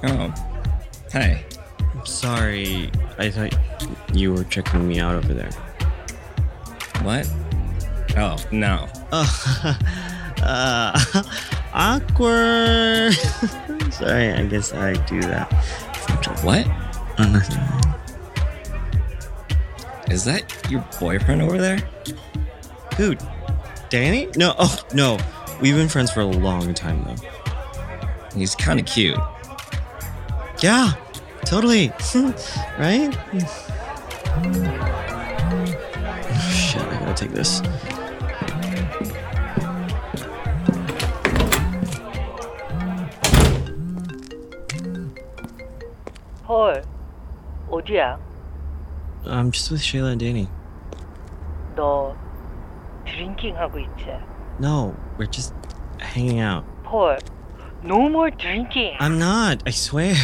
Oh. 0.02 0.28
Hi. 1.10 1.42
I'm 1.80 2.04
sorry. 2.04 2.90
I 3.16 3.30
thought 3.30 3.56
you 4.12 4.34
were 4.34 4.44
checking 4.44 4.86
me 4.86 5.00
out 5.00 5.14
over 5.14 5.32
there. 5.32 5.50
What? 7.00 7.26
Oh, 8.14 8.36
no. 8.52 8.86
Oh. 9.10 9.78
uh, 10.42 11.22
awkward. 11.72 13.14
sorry, 13.90 14.32
I 14.34 14.44
guess 14.44 14.74
I 14.74 14.92
do 15.06 15.22
that. 15.22 15.50
What? 16.42 16.66
Oh, 17.18 17.24
nothing. 17.24 17.62
Is 20.12 20.26
that 20.26 20.70
your 20.70 20.86
boyfriend 21.00 21.40
over 21.40 21.56
there? 21.56 21.78
Dude, 22.98 23.22
Danny? 23.88 24.28
No, 24.36 24.54
oh, 24.58 24.78
no. 24.92 25.16
We've 25.62 25.74
been 25.74 25.88
friends 25.88 26.10
for 26.10 26.20
a 26.20 26.26
long 26.26 26.74
time, 26.74 27.02
though. 27.02 27.35
He's 28.35 28.55
kind 28.55 28.79
of 28.79 28.85
cute. 28.85 29.17
Yeah, 30.61 30.93
totally. 31.45 31.89
right? 32.79 33.11
Shit, 36.51 36.81
I 36.81 36.99
gotta 36.99 37.13
take 37.15 37.31
this. 37.31 37.61
헐, 46.47 46.83
어디야? 47.69 48.17
I'm 49.25 49.51
just 49.51 49.71
with 49.71 49.81
Shayla 49.81 50.11
and 50.11 50.19
Danny. 50.19 50.47
너 51.75 52.15
드링킹 53.05 53.55
하고 53.57 53.79
있지? 53.79 54.05
No, 54.59 54.95
we're 55.17 55.27
just 55.31 55.53
hanging 55.99 56.39
out. 56.39 56.65
폴, 56.83 57.17
no 57.83 58.09
more 58.09 58.29
drinking. 58.31 58.95
I'm 58.99 59.17
not, 59.17 59.63
I 59.65 59.71
swear. 59.71 60.15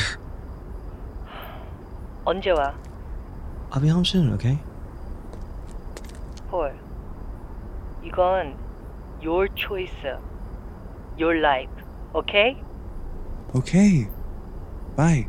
언제 2.25 2.51
와? 2.51 2.73
I'll 3.71 3.81
be 3.81 3.87
home 3.89 4.05
soon, 4.05 4.33
okay? 4.33 4.59
폴, 6.49 6.73
이건 8.03 8.55
your 9.21 9.47
choice, 9.55 9.89
your 11.17 11.39
life, 11.39 11.69
okay? 12.13 12.61
Okay. 13.55 14.09
Bye. 14.95 15.27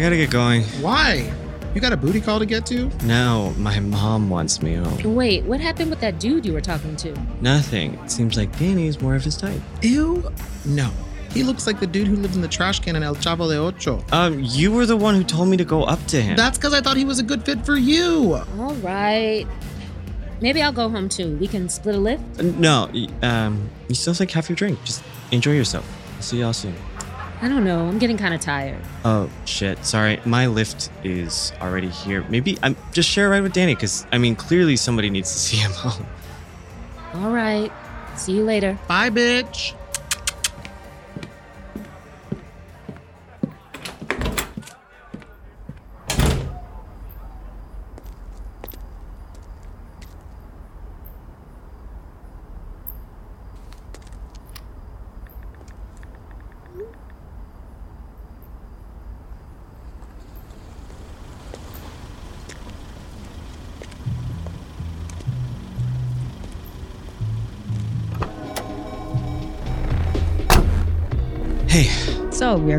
I 0.00 0.02
gotta 0.02 0.16
get 0.16 0.30
going. 0.30 0.62
Why? 0.80 1.30
You 1.74 1.80
got 1.82 1.92
a 1.92 1.96
booty 1.98 2.22
call 2.22 2.38
to 2.38 2.46
get 2.46 2.64
to? 2.66 2.90
No, 3.04 3.52
my 3.58 3.80
mom 3.80 4.30
wants 4.30 4.62
me 4.62 4.72
home. 4.76 5.14
Wait, 5.14 5.44
what 5.44 5.60
happened 5.60 5.90
with 5.90 6.00
that 6.00 6.18
dude 6.18 6.46
you 6.46 6.54
were 6.54 6.62
talking 6.62 6.96
to? 6.96 7.12
Nothing. 7.42 7.92
It 8.02 8.10
seems 8.10 8.34
like 8.38 8.58
Danny's 8.58 9.02
more 9.02 9.14
of 9.14 9.22
his 9.22 9.36
type. 9.36 9.60
Ew. 9.82 10.32
No. 10.64 10.90
He 11.32 11.42
looks 11.42 11.66
like 11.66 11.80
the 11.80 11.86
dude 11.86 12.08
who 12.08 12.16
lived 12.16 12.34
in 12.34 12.40
the 12.40 12.48
trash 12.48 12.80
can 12.80 12.96
in 12.96 13.02
El 13.02 13.14
Chavo 13.14 13.50
del 13.50 13.66
Ocho. 13.66 14.02
Um, 14.10 14.40
you 14.42 14.72
were 14.72 14.86
the 14.86 14.96
one 14.96 15.16
who 15.16 15.22
told 15.22 15.50
me 15.50 15.58
to 15.58 15.66
go 15.66 15.82
up 15.82 16.02
to 16.06 16.22
him. 16.22 16.34
That's 16.34 16.56
because 16.56 16.72
I 16.72 16.80
thought 16.80 16.96
he 16.96 17.04
was 17.04 17.18
a 17.18 17.22
good 17.22 17.44
fit 17.44 17.66
for 17.66 17.76
you. 17.76 18.36
All 18.58 18.74
right. 18.76 19.46
Maybe 20.40 20.62
I'll 20.62 20.72
go 20.72 20.88
home 20.88 21.10
too. 21.10 21.36
We 21.36 21.46
can 21.46 21.68
split 21.68 21.94
a 21.94 21.98
Lyft? 21.98 22.40
Uh, 22.40 22.58
No, 22.58 22.88
um, 23.20 23.68
you 23.88 23.94
still 23.94 24.14
have 24.14 24.20
like 24.20 24.30
half 24.30 24.48
your 24.48 24.56
drink. 24.56 24.82
Just 24.84 25.02
enjoy 25.30 25.52
yourself. 25.52 25.86
I'll 26.16 26.22
see 26.22 26.38
y'all 26.40 26.54
soon. 26.54 26.74
I 27.42 27.48
don't 27.48 27.64
know. 27.64 27.86
I'm 27.88 27.98
getting 27.98 28.18
kind 28.18 28.34
of 28.34 28.40
tired. 28.40 28.80
Oh 29.04 29.30
shit! 29.46 29.84
Sorry, 29.84 30.20
my 30.26 30.44
Lyft 30.46 30.90
is 31.04 31.52
already 31.60 31.88
here. 31.88 32.22
Maybe 32.28 32.58
I'm 32.62 32.76
just 32.92 33.08
share 33.08 33.28
a 33.28 33.30
ride 33.30 33.42
with 33.42 33.54
Danny, 33.54 33.74
cause 33.74 34.06
I 34.12 34.18
mean 34.18 34.36
clearly 34.36 34.76
somebody 34.76 35.08
needs 35.08 35.32
to 35.32 35.38
see 35.46 35.56
him 35.56 35.72
home. 35.72 36.06
All 37.14 37.30
right. 37.30 37.72
See 38.16 38.32
you 38.32 38.44
later. 38.44 38.78
Bye, 38.86 39.10
bitch. 39.10 39.74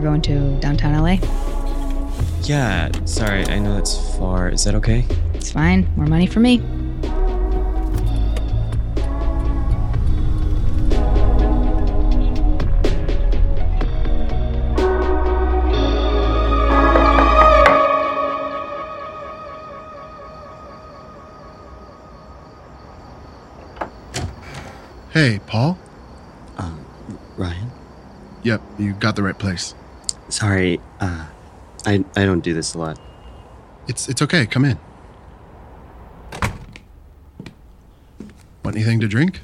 So 0.01 0.05
we 0.05 0.07
are 0.07 0.17
going 0.17 0.21
to 0.23 0.59
downtown 0.59 0.99
LA. 0.99 1.17
yeah. 2.41 2.89
Sorry, 3.05 3.45
I 3.45 3.59
know 3.59 3.75
that's 3.75 4.17
far. 4.17 4.49
Is 4.49 4.63
that 4.63 4.73
okay? 4.73 5.05
It's 5.35 5.51
fine. 5.51 5.87
More 5.95 6.07
money 6.07 6.25
for 6.25 6.39
me. 6.39 6.57
Hey, 25.11 25.39
Paul? 25.45 25.77
Um, 26.57 26.83
Ryan. 27.37 27.69
Yep, 28.41 28.61
you 28.79 28.93
got 28.93 29.15
the 29.15 29.21
right 29.21 29.37
place. 29.37 29.75
Sorry, 30.31 30.79
uh, 31.01 31.27
I 31.85 32.05
I 32.15 32.25
don't 32.25 32.39
do 32.39 32.53
this 32.53 32.73
a 32.73 32.79
lot. 32.79 32.97
It's 33.89 34.07
it's 34.07 34.21
okay. 34.21 34.45
Come 34.45 34.63
in. 34.63 34.79
Want 38.63 38.77
anything 38.77 39.01
to 39.01 39.07
drink? 39.09 39.41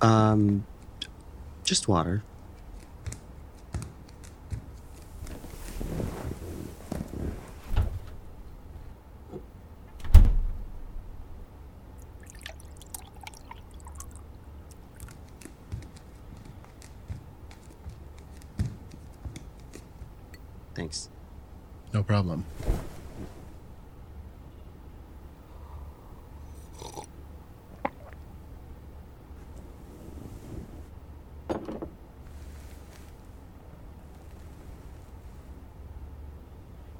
Um, 0.00 0.64
just 1.64 1.88
water. 1.88 2.22
Thanks. 20.78 21.08
No 21.92 22.04
problem. 22.04 22.44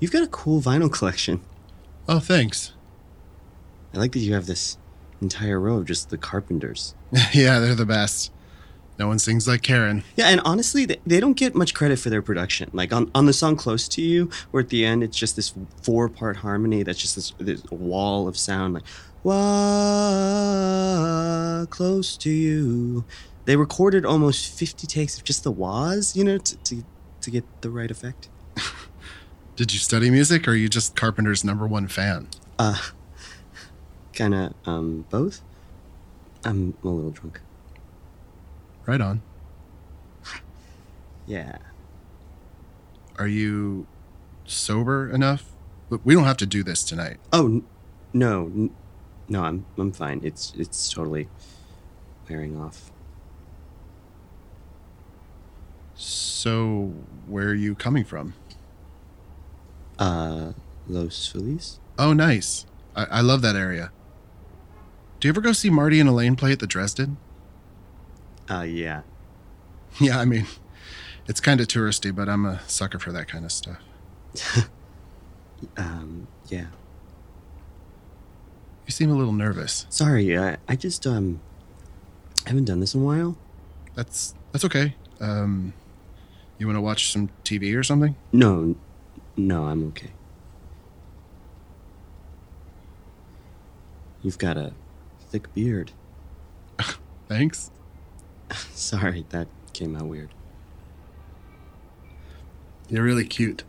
You've 0.09 0.15
got 0.15 0.23
a 0.23 0.29
cool 0.29 0.63
vinyl 0.63 0.91
collection. 0.91 1.43
Oh, 2.09 2.19
thanks. 2.19 2.73
I 3.93 3.99
like 3.99 4.13
that 4.13 4.21
you 4.21 4.33
have 4.33 4.47
this 4.47 4.79
entire 5.21 5.61
row 5.61 5.77
of 5.77 5.85
just 5.85 6.09
the 6.09 6.17
Carpenters. 6.17 6.95
yeah, 7.35 7.59
they're 7.59 7.75
the 7.75 7.85
best. 7.85 8.33
No 8.99 9.07
one 9.07 9.19
sings 9.19 9.47
like 9.47 9.61
Karen. 9.61 10.03
Yeah, 10.17 10.29
and 10.29 10.41
honestly, 10.47 10.87
they, 10.87 10.97
they 11.07 11.21
don't 11.21 11.37
get 11.37 11.55
much 11.55 11.75
credit 11.75 11.99
for 11.99 12.09
their 12.09 12.23
production. 12.23 12.71
Like 12.73 12.91
on, 12.91 13.11
on 13.15 13.27
the 13.27 13.35
song 13.35 13.55
"Close 13.57 13.87
to 13.89 14.01
You," 14.01 14.31
where 14.51 14.63
at 14.63 14.71
the 14.71 14.87
end 14.87 15.05
it's 15.05 15.19
just 15.19 15.37
this 15.37 15.53
four-part 15.83 16.39
harmony 16.39 16.83
that's 16.83 16.99
just 16.99 17.15
this, 17.15 17.35
this 17.39 17.63
wall 17.65 18.29
of 18.29 18.39
sound, 18.39 18.73
like 18.73 18.85
"Wah, 19.23 19.37
close 21.69 22.17
to 22.17 22.31
you." 22.31 23.05
They 23.45 23.57
recorded 23.57 24.07
almost 24.07 24.59
fifty 24.59 24.87
takes 24.87 25.19
of 25.19 25.25
just 25.25 25.45
the 25.45 25.53
wahs, 25.53 26.17
you 26.17 26.25
know, 26.25 26.39
to 26.39 26.57
to, 26.57 26.83
to 27.21 27.31
get 27.31 27.45
the 27.61 27.69
right 27.69 27.91
effect. 27.91 28.31
Did 29.59 29.73
you 29.73 29.81
study 29.81 30.09
music 30.09 30.47
or 30.47 30.53
are 30.53 30.55
you 30.55 30.69
just 30.69 30.95
Carpenter's 30.95 31.43
number 31.43 31.67
one 31.67 31.89
fan? 31.89 32.29
Uh, 32.61 32.79
kind 34.13 34.33
of 34.33 34.55
um 34.67 35.05
both. 35.11 35.41
I'm 36.45 36.75
a 36.85 36.87
little 36.87 37.11
drunk. 37.11 37.41
Right 38.87 39.01
on. 39.01 39.21
Yeah. 41.27 41.59
Are 43.19 43.27
you 43.27 43.89
sober 44.45 45.11
enough? 45.11 45.47
Look, 45.91 46.03
we 46.05 46.15
don't 46.15 46.23
have 46.23 46.37
to 46.37 46.47
do 46.47 46.63
this 46.63 46.85
tonight. 46.85 47.17
Oh 47.33 47.47
n- 47.47 47.67
no, 48.13 48.45
n- 48.45 48.71
no, 49.29 49.43
I'm 49.43 49.67
I'm 49.77 49.91
fine. 49.91 50.21
It's 50.23 50.53
it's 50.57 50.89
totally 50.89 51.27
wearing 52.31 52.57
off. 52.57 52.93
So, 55.97 56.93
where 57.27 57.49
are 57.49 57.55
you 57.55 57.75
coming 57.75 58.05
from? 58.05 58.35
Uh, 59.99 60.53
Los 60.89 61.27
Feliz. 61.27 61.81
Oh, 61.99 62.13
nice. 62.13 62.67
I, 62.95 63.05
I 63.05 63.21
love 63.21 63.43
that 63.43 63.57
area. 63.57 63.91
Do 65.21 65.27
you 65.29 65.31
ever 65.33 65.41
go 65.41 65.53
see 65.53 65.71
Marty 65.71 65.99
and 65.99 66.09
Elaine 66.09 66.37
play 66.37 66.53
at 66.53 66.61
the 66.61 66.67
Dresden? 66.67 67.17
Uh, 68.51 68.63
yeah. 68.63 69.03
Yeah, 70.01 70.21
I 70.21 70.27
mean, 70.27 70.47
it's 71.27 71.41
kind 71.41 71.61
of 71.61 71.67
touristy, 71.67 72.15
but 72.15 72.29
I'm 72.29 72.45
a 72.45 72.61
sucker 72.69 72.99
for 72.99 73.11
that 73.13 73.27
kind 73.27 73.45
of 73.45 73.51
stuff. 73.53 73.79
Um, 75.77 76.29
yeah. 76.49 76.67
You 78.87 78.93
seem 78.93 79.11
a 79.11 79.15
little 79.17 79.33
nervous. 79.33 79.87
Sorry, 79.89 80.39
I 80.39 80.57
I 80.69 80.77
just 80.77 81.05
um 81.05 81.41
haven't 82.47 82.67
done 82.67 82.79
this 82.79 82.95
in 82.95 83.01
a 83.01 83.05
while. 83.05 83.37
That's 83.97 84.35
that's 84.53 84.65
okay. 84.65 84.95
Um, 85.21 85.73
you 86.59 86.67
want 86.67 86.77
to 86.77 86.81
watch 86.81 87.11
some 87.13 87.29
TV 87.45 87.77
or 87.77 87.83
something? 87.83 88.15
No, 88.33 88.77
no, 89.39 89.67
I'm 89.67 89.87
okay. 89.89 90.11
You've 94.21 94.37
got 94.37 94.57
a 94.57 94.73
thick 95.31 95.55
beard. 95.55 95.93
Thanks. 97.29 97.71
Sorry, 98.73 99.27
that 99.29 99.47
came 99.73 99.95
out 99.95 100.07
weird. 100.07 100.31
You're 102.89 103.05
really 103.05 103.25
cute. 103.25 103.63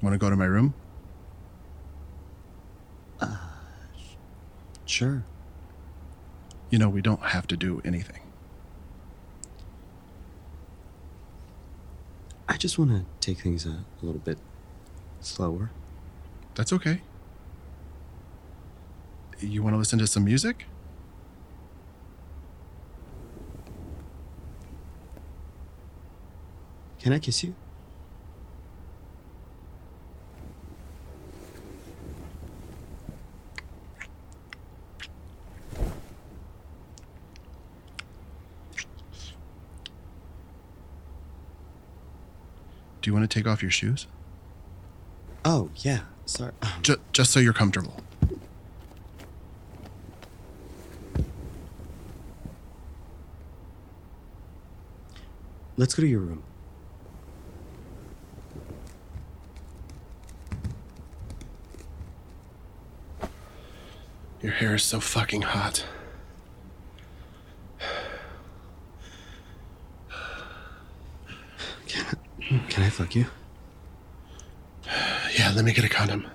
Want 0.00 0.14
to 0.14 0.18
go 0.18 0.30
to 0.30 0.36
my 0.36 0.44
room? 0.44 0.74
Uh, 3.20 3.36
sure. 4.86 5.24
You 6.70 6.78
know, 6.78 6.88
we 6.88 7.02
don't 7.02 7.20
have 7.20 7.48
to 7.48 7.56
do 7.56 7.82
anything. 7.84 8.27
Just 12.58 12.78
want 12.78 12.90
to 12.90 13.04
take 13.20 13.42
things 13.42 13.64
a, 13.64 13.70
a 13.70 14.02
little 14.02 14.20
bit 14.20 14.38
slower. 15.20 15.70
That's 16.54 16.72
okay. 16.72 17.00
You 19.40 19.62
want 19.62 19.74
to 19.74 19.78
listen 19.78 19.98
to 20.00 20.06
some 20.06 20.24
music? 20.24 20.66
Can 26.98 27.12
I 27.12 27.20
kiss 27.20 27.44
you? 27.44 27.54
Do 43.08 43.10
you 43.10 43.18
want 43.18 43.30
to 43.30 43.38
take 43.38 43.46
off 43.46 43.62
your 43.62 43.70
shoes? 43.70 44.06
Oh, 45.42 45.70
yeah. 45.76 46.00
Sorry. 46.26 46.52
Um. 46.60 46.68
Just, 46.82 46.98
just 47.14 47.32
so 47.32 47.40
you're 47.40 47.54
comfortable. 47.54 48.02
Let's 55.78 55.94
go 55.94 56.02
to 56.02 56.06
your 56.06 56.20
room. 56.20 56.42
Your 64.42 64.52
hair 64.52 64.74
is 64.74 64.82
so 64.82 65.00
fucking 65.00 65.40
hot. 65.40 65.86
Fuck 72.98 73.14
you? 73.14 73.26
Yeah, 75.38 75.52
let 75.54 75.64
me 75.64 75.72
get 75.72 75.84
a 75.84 75.88
condom. 75.88 76.26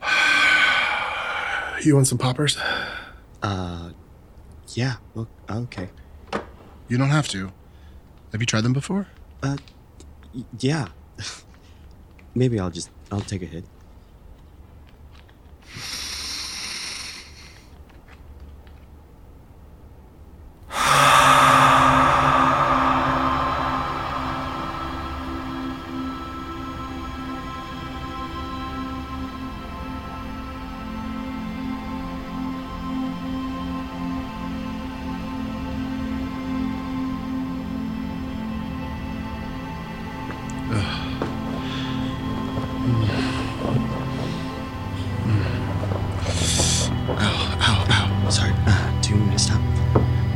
You 1.84 1.94
want 1.96 2.06
some 2.06 2.18
poppers? 2.18 2.56
Uh, 3.42 3.90
yeah. 4.74 4.96
o- 5.16 5.26
Okay. 5.50 5.90
You 6.88 6.96
don't 6.96 7.10
have 7.10 7.26
to. 7.28 7.50
Have 8.30 8.40
you 8.40 8.46
tried 8.46 8.60
them 8.62 8.72
before? 8.72 9.08
Uh, 9.42 9.56
y- 10.32 10.44
yeah. 10.60 10.88
Maybe 12.34 12.60
I'll 12.60 12.70
just 12.70 12.90
I'll 13.10 13.20
take 13.20 13.42
a 13.42 13.46
hit. 13.46 13.64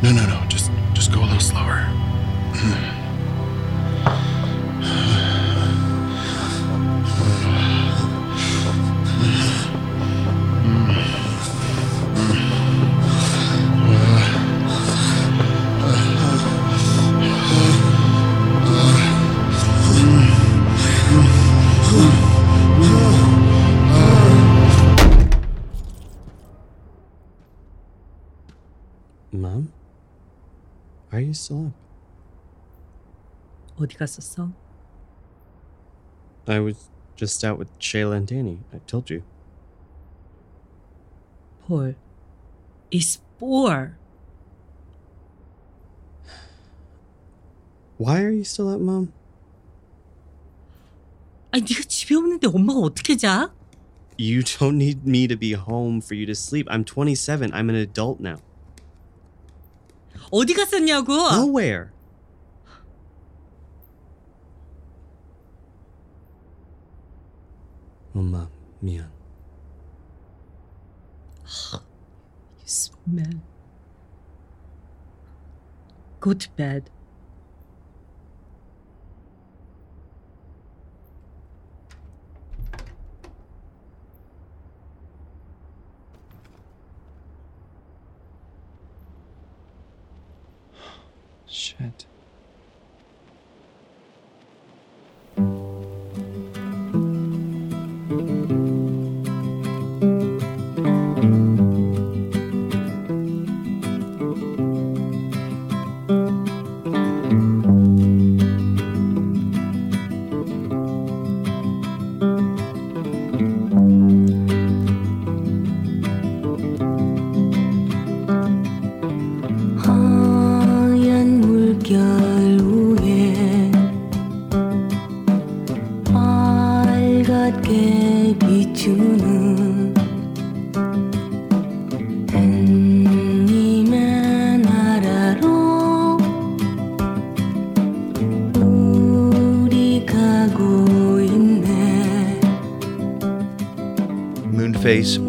No, 0.02 0.12
no, 0.12 0.26
no. 0.26 0.45
Why 31.45 31.45
are 31.45 31.45
you 31.45 31.45
still 31.45 31.67
up? 31.67 31.74
어디 33.78 33.95
갔었어? 33.95 34.52
I 36.47 36.60
was 36.60 36.89
just 37.15 37.45
out 37.45 37.60
with 37.60 37.69
Shayla 37.78 38.17
and 38.17 38.28
Danny. 38.28 38.62
I 38.74 38.80
told 38.88 39.12
you. 39.12 39.21
Paul. 41.67 41.93
It's 42.89 43.19
four. 43.38 43.97
Why 47.97 48.24
are 48.24 48.32
you 48.32 48.43
still 48.43 48.69
up, 48.69 48.82
Mom? 48.82 49.13
아니 51.52 51.63
네가 51.63 51.84
집에 51.84 52.15
없는데 52.15 52.47
엄마가 52.47 52.80
어떻게 52.80 53.15
자? 53.15 53.54
You 54.17 54.41
don't 54.41 54.78
need 54.78 55.06
me 55.06 55.28
to 55.28 55.38
be 55.38 55.54
home 55.54 56.02
for 56.02 56.15
you 56.15 56.26
to 56.26 56.34
sleep. 56.34 56.67
I'm 56.71 56.84
27. 56.84 57.54
I'm 57.54 57.69
an 57.69 57.76
adult 57.76 58.19
now. 58.19 58.38
어디 60.31 60.55
갔었냐고? 60.55 61.12
Nowhere. 61.12 61.91
엄마, 68.15 68.49
미안. 68.81 69.11
You 72.59 72.67
smell. 72.67 73.41
Go 76.21 76.33
to 76.35 76.51
bed. 76.57 76.91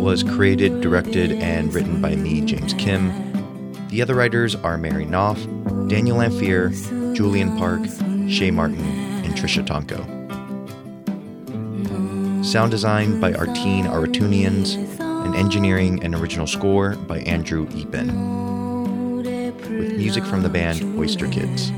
Was 0.07 0.23
created, 0.23 0.79
directed, 0.79 1.33
and 1.33 1.73
written 1.73 2.01
by 2.01 2.15
me, 2.15 2.39
James 2.39 2.73
Kim. 2.75 3.11
The 3.89 4.01
other 4.01 4.15
writers 4.15 4.55
are 4.55 4.77
Mary 4.77 5.03
Knopf, 5.03 5.45
Daniel 5.89 6.19
Lamphere, 6.19 6.71
Julian 7.13 7.57
Park, 7.57 7.81
Shay 8.29 8.49
Martin, 8.49 8.79
and 8.79 9.33
Trisha 9.35 9.67
Tonko. 9.67 9.99
Sound 12.45 12.71
design 12.71 13.19
by 13.19 13.33
Artine 13.33 13.83
Aratunians, 13.83 14.77
and 15.25 15.35
engineering 15.35 16.01
and 16.01 16.15
original 16.15 16.47
score 16.47 16.95
by 16.95 17.19
Andrew 17.23 17.67
Epen. 17.71 19.17
With 19.17 19.97
music 19.97 20.23
from 20.23 20.41
the 20.41 20.47
band 20.47 20.97
Oyster 20.97 21.27
Kids. 21.27 21.69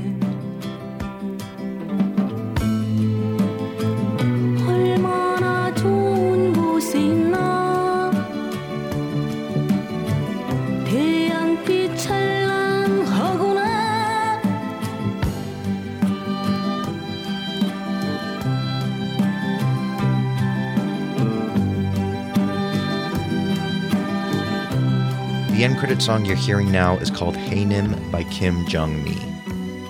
Credit 25.90 26.04
song 26.04 26.24
you're 26.24 26.36
hearing 26.36 26.70
now 26.70 26.98
is 26.98 27.10
called 27.10 27.34
Haenim 27.34 28.12
by 28.12 28.22
Kim 28.22 28.64
Jung 28.68 29.02
Mi. 29.02 29.18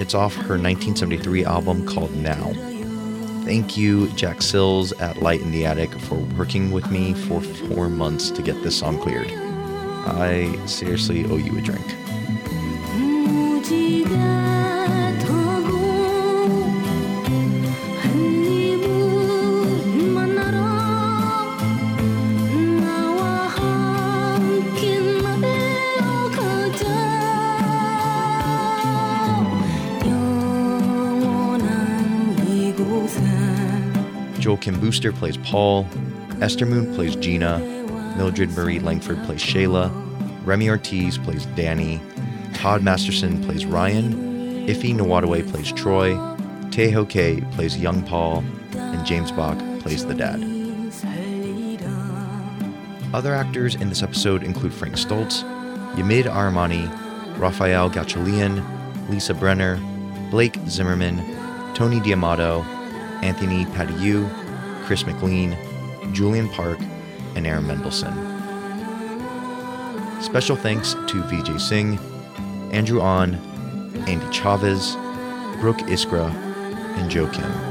It's 0.01 0.15
off 0.15 0.35
her 0.35 0.57
1973 0.57 1.45
album 1.45 1.87
called 1.87 2.17
Now. 2.17 2.55
Thank 3.45 3.77
you, 3.77 4.09
Jack 4.13 4.41
Sills 4.41 4.93
at 4.93 5.21
Light 5.21 5.43
in 5.43 5.51
the 5.51 5.67
Attic, 5.67 5.93
for 5.93 6.15
working 6.39 6.71
with 6.71 6.91
me 6.91 7.13
for 7.13 7.43
four 7.43 7.91
months 7.91 8.31
to 8.31 8.41
get 8.41 8.55
this 8.63 8.79
song 8.79 8.99
cleared. 8.99 9.31
I 10.07 10.59
seriously 10.65 11.27
owe 11.27 11.37
you 11.37 11.59
a 11.59 11.61
drink. 11.61 11.85
Joel 34.51 34.57
Kim 34.57 34.81
Booster 34.81 35.13
plays 35.13 35.37
Paul, 35.37 35.87
Esther 36.41 36.67
Moon 36.67 36.93
plays 36.97 37.15
Gina, 37.15 37.61
Mildred 38.17 38.51
Marie 38.51 38.81
Langford 38.81 39.23
plays 39.23 39.41
Shayla, 39.41 39.93
Remy 40.45 40.69
Ortiz 40.69 41.19
plays 41.19 41.47
Danny, 41.55 42.01
Todd 42.55 42.83
Masterson 42.83 43.45
plays 43.45 43.65
Ryan, 43.65 44.67
Ify 44.67 44.93
Nwadiwe 44.93 45.49
plays 45.49 45.71
Troy, 45.71 46.15
Teho 46.71 47.09
K 47.09 47.43
plays 47.53 47.79
Young 47.79 48.03
Paul, 48.03 48.43
and 48.73 49.07
James 49.07 49.31
Bach 49.31 49.57
plays 49.83 50.05
the 50.05 50.15
dad. 50.15 50.41
Other 53.15 53.37
actors 53.37 53.77
in 53.77 53.89
this 53.89 54.03
episode 54.03 54.43
include 54.43 54.75
Frank 54.75 54.97
Stoltz, 54.97 55.45
Yamid 55.95 56.25
Armani, 56.25 56.91
Rafael 57.39 57.89
Gachalian, 57.89 58.67
Lisa 59.09 59.33
Brenner, 59.33 59.77
Blake 60.33 60.59
Zimmerman, 60.67 61.19
Tony 61.77 62.01
Diamato, 62.01 62.65
Anthony 63.23 63.67
Padiu, 63.67 64.40
Chris 64.91 65.07
McLean, 65.07 65.57
Julian 66.13 66.49
Park, 66.49 66.81
and 67.37 67.47
Aaron 67.47 67.63
Mendelson. 67.63 68.13
Special 70.21 70.57
thanks 70.57 70.95
to 70.95 71.23
Vijay 71.31 71.61
Singh, 71.61 71.97
Andrew 72.73 73.01
Ahn, 73.01 73.37
Andy 74.09 74.29
Chavez, 74.37 74.97
Brooke 75.61 75.79
Iskra, 75.87 76.35
and 76.99 77.09
Joe 77.09 77.29
Kim. 77.29 77.70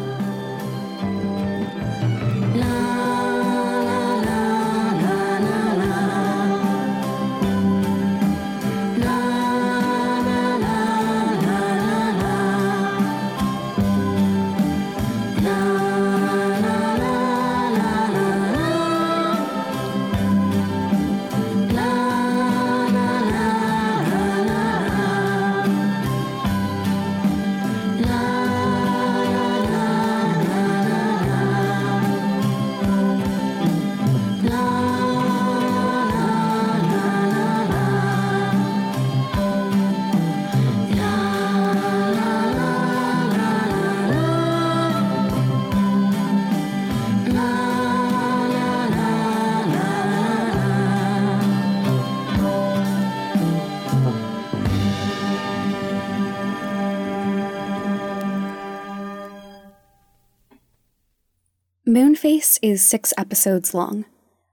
Moonface 62.19 62.59
is 62.61 62.83
six 62.83 63.13
episodes 63.17 63.73
long. 63.73 64.03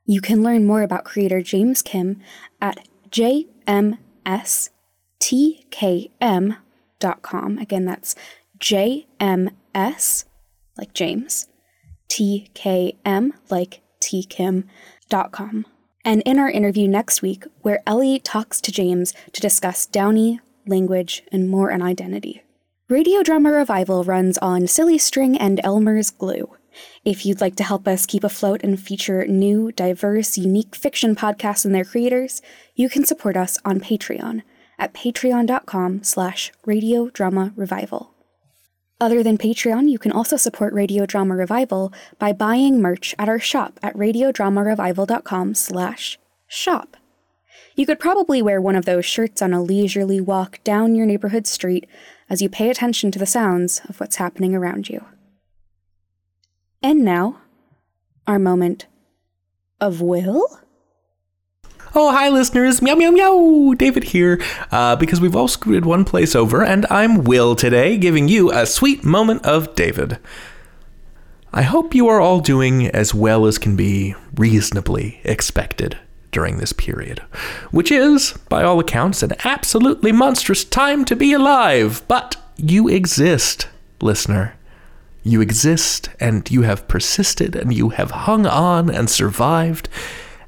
You 0.04 0.20
can 0.20 0.44
learn 0.44 0.64
more 0.66 0.82
about 0.82 1.04
creator 1.04 1.42
James 1.42 1.82
Kim 1.82 2.20
at 2.60 2.86
jmstkm.com. 3.10 3.98
Again, 7.58 7.84
that's 7.84 8.14
jms, 8.60 10.24
like 10.78 10.94
James, 10.94 11.48
tkm, 12.08 13.32
like 13.50 13.80
tkim.com. 14.00 15.66
And 16.04 16.22
in 16.22 16.38
our 16.38 16.50
interview 16.50 16.86
next 16.86 17.20
week, 17.20 17.44
where 17.62 17.82
Ellie 17.84 18.20
talks 18.20 18.60
to 18.60 18.70
James 18.70 19.12
to 19.32 19.40
discuss 19.40 19.86
Downey, 19.86 20.38
language, 20.68 21.24
and 21.32 21.50
more 21.50 21.72
on 21.72 21.82
identity. 21.82 22.44
Radio 22.88 23.24
Drama 23.24 23.50
Revival 23.50 24.04
runs 24.04 24.38
on 24.38 24.68
Silly 24.68 24.98
String 24.98 25.36
and 25.36 25.60
Elmer's 25.64 26.10
Glue. 26.10 26.48
If 27.06 27.24
you'd 27.24 27.40
like 27.40 27.54
to 27.56 27.62
help 27.62 27.86
us 27.86 28.04
keep 28.04 28.24
afloat 28.24 28.64
and 28.64 28.80
feature 28.80 29.24
new, 29.28 29.70
diverse, 29.70 30.36
unique 30.36 30.74
fiction 30.74 31.14
podcasts 31.14 31.64
and 31.64 31.72
their 31.72 31.84
creators, 31.84 32.42
you 32.74 32.88
can 32.88 33.04
support 33.04 33.36
us 33.36 33.58
on 33.64 33.78
Patreon 33.78 34.42
at 34.76 34.92
patreon.com 34.92 36.02
slash 36.02 36.50
radio 36.64 37.08
drama 37.10 37.52
revival. 37.54 38.10
Other 39.00 39.22
than 39.22 39.38
Patreon, 39.38 39.88
you 39.88 40.00
can 40.00 40.10
also 40.10 40.36
support 40.36 40.74
Radio 40.74 41.06
Drama 41.06 41.36
Revival 41.36 41.92
by 42.18 42.32
buying 42.32 42.82
merch 42.82 43.14
at 43.20 43.28
our 43.28 43.38
shop 43.38 43.78
at 43.84 43.94
radiodramarevival.com 43.94 45.54
slash 45.54 46.18
shop. 46.48 46.96
You 47.76 47.86
could 47.86 48.00
probably 48.00 48.42
wear 48.42 48.60
one 48.60 48.74
of 48.74 48.84
those 48.84 49.04
shirts 49.04 49.42
on 49.42 49.52
a 49.52 49.62
leisurely 49.62 50.20
walk 50.20 50.58
down 50.64 50.96
your 50.96 51.06
neighborhood 51.06 51.46
street 51.46 51.86
as 52.28 52.42
you 52.42 52.48
pay 52.48 52.68
attention 52.68 53.12
to 53.12 53.18
the 53.18 53.26
sounds 53.26 53.80
of 53.88 54.00
what's 54.00 54.16
happening 54.16 54.56
around 54.56 54.88
you. 54.88 55.04
And 56.82 57.04
now, 57.04 57.40
our 58.26 58.38
moment 58.38 58.86
of 59.80 60.00
Wil? 60.00 60.46
Oh, 61.94 62.12
hi, 62.12 62.28
listeners. 62.28 62.82
Meow, 62.82 62.94
meow, 62.94 63.10
meow. 63.10 63.72
David 63.74 64.04
here. 64.04 64.40
Uh, 64.70 64.96
because 64.96 65.20
we've 65.20 65.34
all 65.34 65.48
scooted 65.48 65.86
one 65.86 66.04
place 66.04 66.34
over, 66.34 66.62
and 66.62 66.84
I'm 66.90 67.24
Wil 67.24 67.56
today, 67.56 67.96
giving 67.96 68.28
you 68.28 68.52
a 68.52 68.66
sweet 68.66 69.04
moment 69.04 69.46
of 69.46 69.74
David. 69.74 70.18
I 71.52 71.62
hope 71.62 71.94
you 71.94 72.06
are 72.08 72.20
all 72.20 72.40
doing 72.40 72.88
as 72.88 73.14
well 73.14 73.46
as 73.46 73.56
can 73.56 73.76
be 73.76 74.14
reasonably 74.34 75.20
expected 75.24 75.98
during 76.30 76.58
this 76.58 76.74
period, 76.74 77.20
which 77.70 77.90
is, 77.90 78.32
by 78.50 78.62
all 78.62 78.78
accounts, 78.78 79.22
an 79.22 79.32
absolutely 79.44 80.12
monstrous 80.12 80.64
time 80.64 81.06
to 81.06 81.16
be 81.16 81.32
alive. 81.32 82.02
But 82.08 82.36
you 82.58 82.88
exist, 82.88 83.68
listener. 84.02 84.55
You 85.26 85.40
exist, 85.40 86.08
and 86.20 86.48
you 86.48 86.62
have 86.62 86.86
persisted, 86.86 87.56
and 87.56 87.74
you 87.74 87.88
have 87.88 88.12
hung 88.12 88.46
on 88.46 88.88
and 88.88 89.10
survived, 89.10 89.88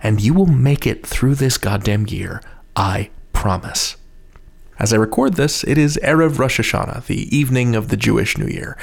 and 0.00 0.20
you 0.20 0.32
will 0.32 0.46
make 0.46 0.86
it 0.86 1.04
through 1.04 1.34
this 1.34 1.58
goddamn 1.58 2.06
year. 2.06 2.40
I 2.76 3.10
promise. 3.32 3.96
As 4.78 4.92
I 4.92 4.96
record 4.96 5.34
this, 5.34 5.64
it 5.64 5.78
is 5.78 5.98
Erev 6.04 6.38
Rosh 6.38 6.60
Hashanah, 6.60 7.06
the 7.06 7.36
evening 7.36 7.74
of 7.74 7.88
the 7.88 7.96
Jewish 7.96 8.38
New 8.38 8.46
Year, 8.46 8.78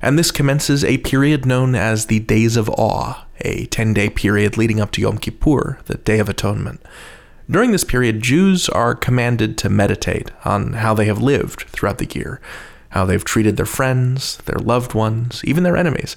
and 0.00 0.18
this 0.18 0.30
commences 0.30 0.82
a 0.82 0.96
period 0.98 1.44
known 1.44 1.74
as 1.74 2.06
the 2.06 2.20
Days 2.20 2.56
of 2.56 2.70
Awe, 2.70 3.26
a 3.42 3.66
10 3.66 3.92
day 3.92 4.08
period 4.08 4.56
leading 4.56 4.80
up 4.80 4.92
to 4.92 5.02
Yom 5.02 5.18
Kippur, 5.18 5.78
the 5.84 5.98
Day 5.98 6.20
of 6.20 6.30
Atonement. 6.30 6.80
During 7.50 7.72
this 7.72 7.84
period, 7.84 8.22
Jews 8.22 8.70
are 8.70 8.94
commanded 8.94 9.58
to 9.58 9.68
meditate 9.68 10.30
on 10.46 10.72
how 10.72 10.94
they 10.94 11.04
have 11.04 11.20
lived 11.20 11.64
throughout 11.68 11.98
the 11.98 12.08
year, 12.18 12.40
how 12.94 13.04
they've 13.04 13.24
treated 13.24 13.56
their 13.56 13.66
friends, 13.66 14.36
their 14.44 14.60
loved 14.60 14.94
ones, 14.94 15.42
even 15.44 15.64
their 15.64 15.76
enemies. 15.76 16.16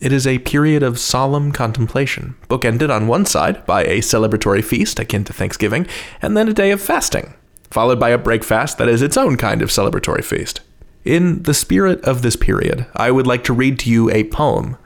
It 0.00 0.12
is 0.12 0.28
a 0.28 0.38
period 0.38 0.84
of 0.84 0.96
solemn 0.96 1.50
contemplation, 1.50 2.36
bookended 2.48 2.88
on 2.88 3.08
one 3.08 3.26
side 3.26 3.66
by 3.66 3.82
a 3.82 3.98
celebratory 3.98 4.64
feast 4.64 5.00
akin 5.00 5.24
to 5.24 5.32
Thanksgiving, 5.32 5.88
and 6.22 6.36
then 6.36 6.46
a 6.46 6.52
day 6.52 6.70
of 6.70 6.80
fasting, 6.80 7.34
followed 7.72 7.98
by 7.98 8.10
a 8.10 8.16
break 8.16 8.44
fast 8.44 8.78
that 8.78 8.88
is 8.88 9.02
its 9.02 9.16
own 9.16 9.36
kind 9.36 9.60
of 9.60 9.70
celebratory 9.70 10.24
feast. 10.24 10.60
In 11.04 11.42
the 11.42 11.52
spirit 11.52 12.00
of 12.04 12.22
this 12.22 12.36
period, 12.36 12.86
I 12.94 13.10
would 13.10 13.26
like 13.26 13.42
to 13.44 13.52
read 13.52 13.80
to 13.80 13.90
you 13.90 14.08
a 14.08 14.22
poem 14.22 14.76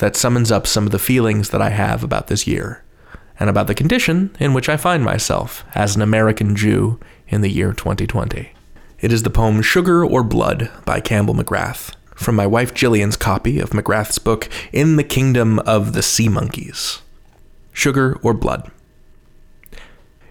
that 0.00 0.16
summons 0.16 0.52
up 0.52 0.66
some 0.66 0.84
of 0.84 0.92
the 0.92 0.98
feelings 0.98 1.48
that 1.48 1.62
I 1.62 1.70
have 1.70 2.04
about 2.04 2.26
this 2.26 2.46
year, 2.46 2.84
and 3.40 3.48
about 3.48 3.68
the 3.68 3.74
condition 3.74 4.36
in 4.38 4.52
which 4.52 4.68
I 4.68 4.76
find 4.76 5.02
myself 5.02 5.64
as 5.74 5.96
an 5.96 6.02
American 6.02 6.54
Jew 6.54 7.00
in 7.26 7.40
the 7.40 7.48
year 7.50 7.72
2020. 7.72 8.52
It 9.00 9.12
is 9.12 9.22
the 9.22 9.30
poem 9.30 9.62
Sugar 9.62 10.04
or 10.04 10.24
Blood 10.24 10.72
by 10.84 10.98
Campbell 10.98 11.34
McGrath, 11.34 11.92
from 12.16 12.34
my 12.34 12.48
wife 12.48 12.74
Jillian's 12.74 13.16
copy 13.16 13.60
of 13.60 13.70
McGrath's 13.70 14.18
book 14.18 14.48
In 14.72 14.96
the 14.96 15.04
Kingdom 15.04 15.60
of 15.60 15.92
the 15.92 16.02
Sea 16.02 16.28
Monkeys. 16.28 17.00
Sugar 17.72 18.18
or 18.24 18.34
Blood. 18.34 18.72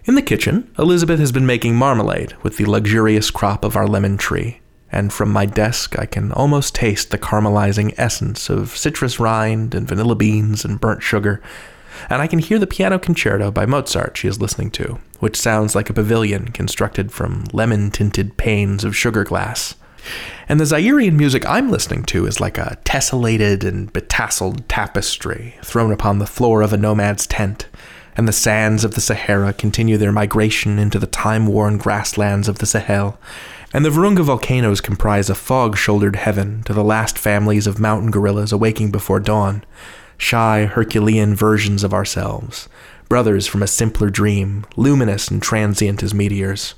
In 0.04 0.16
the 0.16 0.22
kitchen, 0.22 0.70
Elizabeth 0.78 1.18
has 1.18 1.32
been 1.32 1.46
making 1.46 1.76
marmalade 1.76 2.34
with 2.42 2.58
the 2.58 2.66
luxurious 2.66 3.30
crop 3.30 3.64
of 3.64 3.74
our 3.74 3.86
lemon 3.86 4.18
tree, 4.18 4.60
and 4.92 5.14
from 5.14 5.32
my 5.32 5.46
desk 5.46 5.98
I 5.98 6.04
can 6.04 6.30
almost 6.32 6.74
taste 6.74 7.10
the 7.10 7.16
caramelizing 7.16 7.94
essence 7.96 8.50
of 8.50 8.76
citrus 8.76 9.18
rind 9.18 9.74
and 9.74 9.88
vanilla 9.88 10.14
beans 10.14 10.66
and 10.66 10.78
burnt 10.78 11.02
sugar, 11.02 11.40
and 12.10 12.20
I 12.20 12.26
can 12.26 12.38
hear 12.38 12.58
the 12.58 12.66
piano 12.66 12.98
concerto 12.98 13.50
by 13.50 13.64
Mozart 13.64 14.18
she 14.18 14.28
is 14.28 14.42
listening 14.42 14.70
to, 14.72 14.98
which 15.18 15.36
sounds 15.36 15.74
like 15.74 15.90
a 15.90 15.94
pavilion 15.94 16.48
constructed 16.48 17.12
from 17.12 17.44
lemon 17.52 17.90
tinted 17.90 18.36
panes 18.36 18.84
of 18.84 18.96
sugar 18.96 19.24
glass. 19.24 19.74
And 20.48 20.58
the 20.58 20.64
Zairian 20.64 21.16
music 21.16 21.44
I'm 21.46 21.70
listening 21.70 22.04
to 22.04 22.26
is 22.26 22.40
like 22.40 22.56
a 22.56 22.78
tessellated 22.84 23.64
and 23.64 23.92
betasseled 23.92 24.64
tapestry 24.68 25.54
thrown 25.62 25.92
upon 25.92 26.18
the 26.18 26.26
floor 26.26 26.62
of 26.62 26.72
a 26.72 26.78
nomad's 26.78 27.26
tent, 27.26 27.68
and 28.16 28.26
the 28.26 28.32
sands 28.32 28.84
of 28.84 28.94
the 28.94 29.00
Sahara 29.00 29.52
continue 29.52 29.96
their 29.96 30.12
migration 30.12 30.78
into 30.78 30.98
the 30.98 31.06
time 31.06 31.46
worn 31.46 31.78
grasslands 31.78 32.48
of 32.48 32.58
the 32.58 32.66
Sahel, 32.66 33.18
and 33.72 33.84
the 33.84 33.90
Virunga 33.90 34.24
volcanoes 34.24 34.80
comprise 34.80 35.28
a 35.28 35.34
fog 35.34 35.76
shouldered 35.76 36.16
heaven 36.16 36.62
to 36.62 36.72
the 36.72 36.84
last 36.84 37.18
families 37.18 37.66
of 37.66 37.78
mountain 37.78 38.10
gorillas 38.10 38.50
awaking 38.50 38.90
before 38.90 39.20
dawn, 39.20 39.62
shy 40.16 40.64
Herculean 40.64 41.34
versions 41.34 41.84
of 41.84 41.92
ourselves, 41.92 42.68
brothers 43.08 43.46
from 43.46 43.62
a 43.62 43.66
simpler 43.66 44.10
dream, 44.10 44.66
luminous 44.76 45.28
and 45.28 45.42
transient 45.42 46.02
as 46.02 46.12
meteors. 46.12 46.74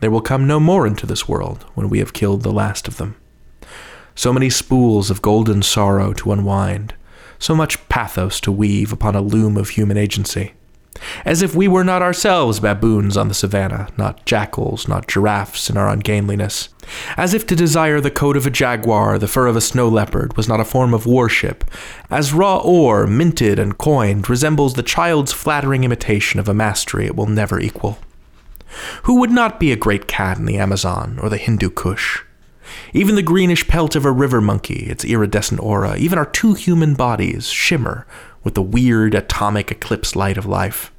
There 0.00 0.10
will 0.10 0.20
come 0.20 0.46
no 0.46 0.60
more 0.60 0.86
into 0.86 1.06
this 1.06 1.28
world 1.28 1.64
when 1.74 1.88
we 1.88 1.98
have 1.98 2.12
killed 2.12 2.42
the 2.42 2.52
last 2.52 2.88
of 2.88 2.96
them. 2.96 3.16
So 4.14 4.32
many 4.32 4.50
spools 4.50 5.10
of 5.10 5.22
golden 5.22 5.62
sorrow 5.62 6.12
to 6.14 6.32
unwind, 6.32 6.94
so 7.38 7.54
much 7.54 7.88
pathos 7.88 8.40
to 8.42 8.52
weave 8.52 8.92
upon 8.92 9.16
a 9.16 9.20
loom 9.20 9.56
of 9.56 9.70
human 9.70 9.96
agency. 9.96 10.54
As 11.24 11.42
if 11.42 11.54
we 11.54 11.68
were 11.68 11.84
not 11.84 12.02
ourselves 12.02 12.60
baboons 12.60 13.16
on 13.16 13.28
the 13.28 13.34
savannah, 13.34 13.88
not 13.96 14.24
jackals, 14.24 14.88
not 14.88 15.08
giraffes 15.08 15.70
in 15.70 15.76
our 15.76 15.88
ungainliness. 15.88 16.68
As 17.16 17.34
if 17.34 17.46
to 17.46 17.56
desire 17.56 18.00
the 18.00 18.10
coat 18.10 18.36
of 18.36 18.46
a 18.46 18.50
jaguar, 18.50 19.18
the 19.18 19.28
fur 19.28 19.46
of 19.46 19.56
a 19.56 19.60
snow 19.60 19.88
leopard, 19.88 20.36
was 20.36 20.48
not 20.48 20.60
a 20.60 20.64
form 20.64 20.94
of 20.94 21.06
worship. 21.06 21.64
As 22.10 22.32
raw 22.32 22.58
ore, 22.58 23.06
minted 23.06 23.58
and 23.58 23.78
coined, 23.78 24.28
resembles 24.28 24.74
the 24.74 24.82
child's 24.82 25.32
flattering 25.32 25.84
imitation 25.84 26.40
of 26.40 26.48
a 26.48 26.54
mastery 26.54 27.06
it 27.06 27.16
will 27.16 27.26
never 27.26 27.60
equal. 27.60 27.98
Who 29.04 29.20
would 29.20 29.30
not 29.30 29.60
be 29.60 29.72
a 29.72 29.76
great 29.76 30.06
cat 30.06 30.38
in 30.38 30.46
the 30.46 30.58
Amazon 30.58 31.18
or 31.22 31.28
the 31.28 31.36
Hindu 31.36 31.70
Kush? 31.70 32.22
Even 32.92 33.16
the 33.16 33.22
greenish 33.22 33.66
pelt 33.68 33.96
of 33.96 34.04
a 34.04 34.12
river 34.12 34.40
monkey, 34.40 34.86
its 34.88 35.04
iridescent 35.04 35.60
aura, 35.60 35.96
even 35.96 36.18
our 36.18 36.26
two 36.26 36.54
human 36.54 36.94
bodies 36.94 37.48
shimmer 37.48 38.06
with 38.44 38.54
the 38.54 38.62
weird 38.62 39.14
atomic 39.14 39.70
eclipse 39.70 40.16
light 40.16 40.36
of 40.36 40.46
life. 40.46 40.91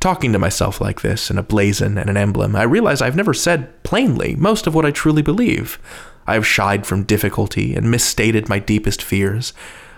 Talking 0.00 0.32
to 0.32 0.38
myself 0.38 0.80
like 0.80 1.02
this 1.02 1.30
in 1.30 1.38
a 1.38 1.42
blazon 1.42 1.98
and 1.98 2.08
an 2.08 2.16
emblem, 2.16 2.56
I 2.56 2.62
realize 2.62 3.02
I've 3.02 3.16
never 3.16 3.34
said 3.34 3.82
plainly 3.82 4.34
most 4.36 4.66
of 4.66 4.74
what 4.74 4.86
I 4.86 4.90
truly 4.90 5.22
believe. 5.22 5.78
I 6.26 6.34
have 6.34 6.46
shied 6.46 6.86
from 6.86 7.04
difficulty 7.04 7.74
and 7.74 7.90
misstated 7.90 8.48
my 8.48 8.58
deepest 8.58 9.02
fears. 9.02 9.52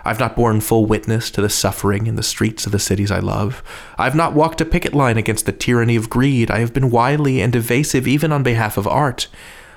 I've 0.05 0.21
not 0.21 0.37
borne 0.37 0.61
full 0.61 0.87
witness 0.87 1.31
to 1.33 1.43
the 1.43 1.49
suffering 1.51 2.07
in 2.07 2.15
the 2.15 2.23
streets 2.23 2.67
of 2.67 2.73
the 2.73 2.79
cities 2.79 3.11
I 3.11 3.19
love. 3.19 3.63
I've 3.99 4.15
not 4.15 4.33
walked 4.33 4.61
a 4.61 4.65
picket 4.65 4.95
line 4.95 5.19
against 5.19 5.47
the 5.47 5.53
tyranny 5.53 5.97
of 5.97 6.09
greed. 6.09 6.51
I 6.51 6.61
have 6.61 6.73
been 6.73 6.91
wily 6.91 7.41
and 7.41 7.55
evasive 7.55 8.09
even 8.09 8.33
on 8.33 8.43
behalf 8.43 8.77
of 8.77 8.87
art. 8.87 9.29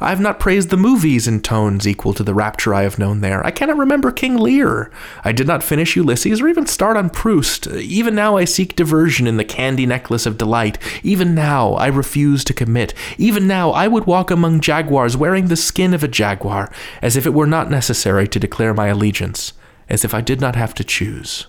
I 0.02 0.10
have 0.10 0.20
not 0.20 0.40
praised 0.40 0.70
the 0.70 0.78
movies 0.78 1.28
in 1.28 1.42
tones 1.42 1.88
equal 1.88 2.14
to 2.16 2.24
the 2.24 2.34
rapture 2.34 2.74
I 2.74 2.84
have 2.84 3.00
known 3.00 3.22
there. 3.22 3.46
I 3.46 3.52
cannot 3.52 3.78
remember 3.78 4.12
King 4.12 4.38
Lear. 4.38 4.92
I 5.24 5.32
did 5.32 5.48
not 5.48 5.64
finish 5.64 5.96
Ulysses 5.96 6.42
or 6.42 6.48
even 6.48 6.66
start 6.66 6.98
on 6.98 7.10
Proust. 7.10 7.68
Even 7.68 8.16
now 8.16 8.36
I 8.36 8.46
seek 8.46 8.76
diversion 8.76 9.28
in 9.28 9.38
the 9.38 9.46
candy 9.46 9.86
necklace 9.86 10.26
of 10.26 10.38
delight. 10.38 10.78
Even 11.04 11.34
now 11.36 11.74
I 11.74 11.88
refuse 11.88 12.44
to 12.46 12.54
commit. 12.54 12.94
Even 13.18 13.48
now 13.48 13.72
I 13.72 13.88
would 13.88 14.06
walk 14.06 14.30
among 14.30 14.60
jaguars 14.60 15.16
wearing 15.16 15.48
the 15.48 15.56
skin 15.56 15.94
of 15.94 16.04
a 16.04 16.08
jaguar, 16.08 16.72
as 17.02 17.16
if 17.16 17.26
it 17.26 17.34
were 17.34 17.48
not 17.48 17.72
necessary 17.72 18.28
to 18.28 18.40
declare 18.40 18.74
my 18.74 18.88
allegiance, 18.88 19.54
as 19.90 20.04
if 20.04 20.14
I 20.14 20.22
did 20.22 20.42
not 20.42 20.56
have 20.56 20.74
to 20.76 20.84
choose. 20.84 21.48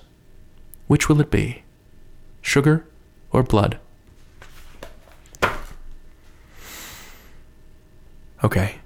Which 0.86 1.08
will 1.08 1.20
it 1.20 1.30
be? 1.30 1.64
Sugar 2.42 2.86
or 3.32 3.42
blood? 3.42 3.78
Okay. 8.44 8.76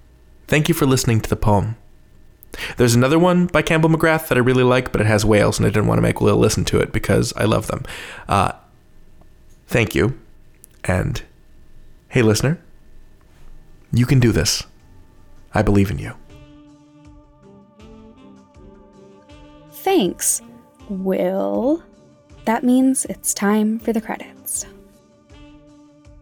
Thank 0.46 0.68
you 0.68 0.74
for 0.74 0.86
listening 0.86 1.20
to 1.20 1.28
the 1.28 1.36
poem. 1.36 1.76
There's 2.76 2.94
another 2.94 3.18
one 3.18 3.46
by 3.46 3.60
Campbell 3.60 3.90
McGrath 3.90 4.28
that 4.28 4.38
I 4.38 4.40
really 4.40 4.62
like, 4.62 4.92
but 4.92 5.00
it 5.00 5.06
has 5.06 5.24
whales, 5.24 5.58
and 5.58 5.66
I 5.66 5.70
didn't 5.70 5.88
want 5.88 5.98
to 5.98 6.02
make 6.02 6.20
Wil 6.20 6.36
listen 6.36 6.64
to 6.66 6.78
it 6.78 6.92
because 6.92 7.32
I 7.36 7.44
love 7.44 7.66
them. 7.66 7.82
Uh, 8.28 8.52
thank 9.66 9.96
you. 9.96 10.16
And 10.84 11.20
hey, 12.08 12.22
listener, 12.22 12.60
you 13.92 14.06
can 14.06 14.20
do 14.20 14.30
this. 14.30 14.62
I 15.52 15.62
believe 15.62 15.90
in 15.90 15.98
you. 15.98 16.14
Thanks, 19.72 20.40
Wil. 20.88 21.82
That 22.44 22.62
means 22.62 23.06
it's 23.06 23.34
time 23.34 23.80
for 23.80 23.92
the 23.92 24.00
credits. 24.00 24.66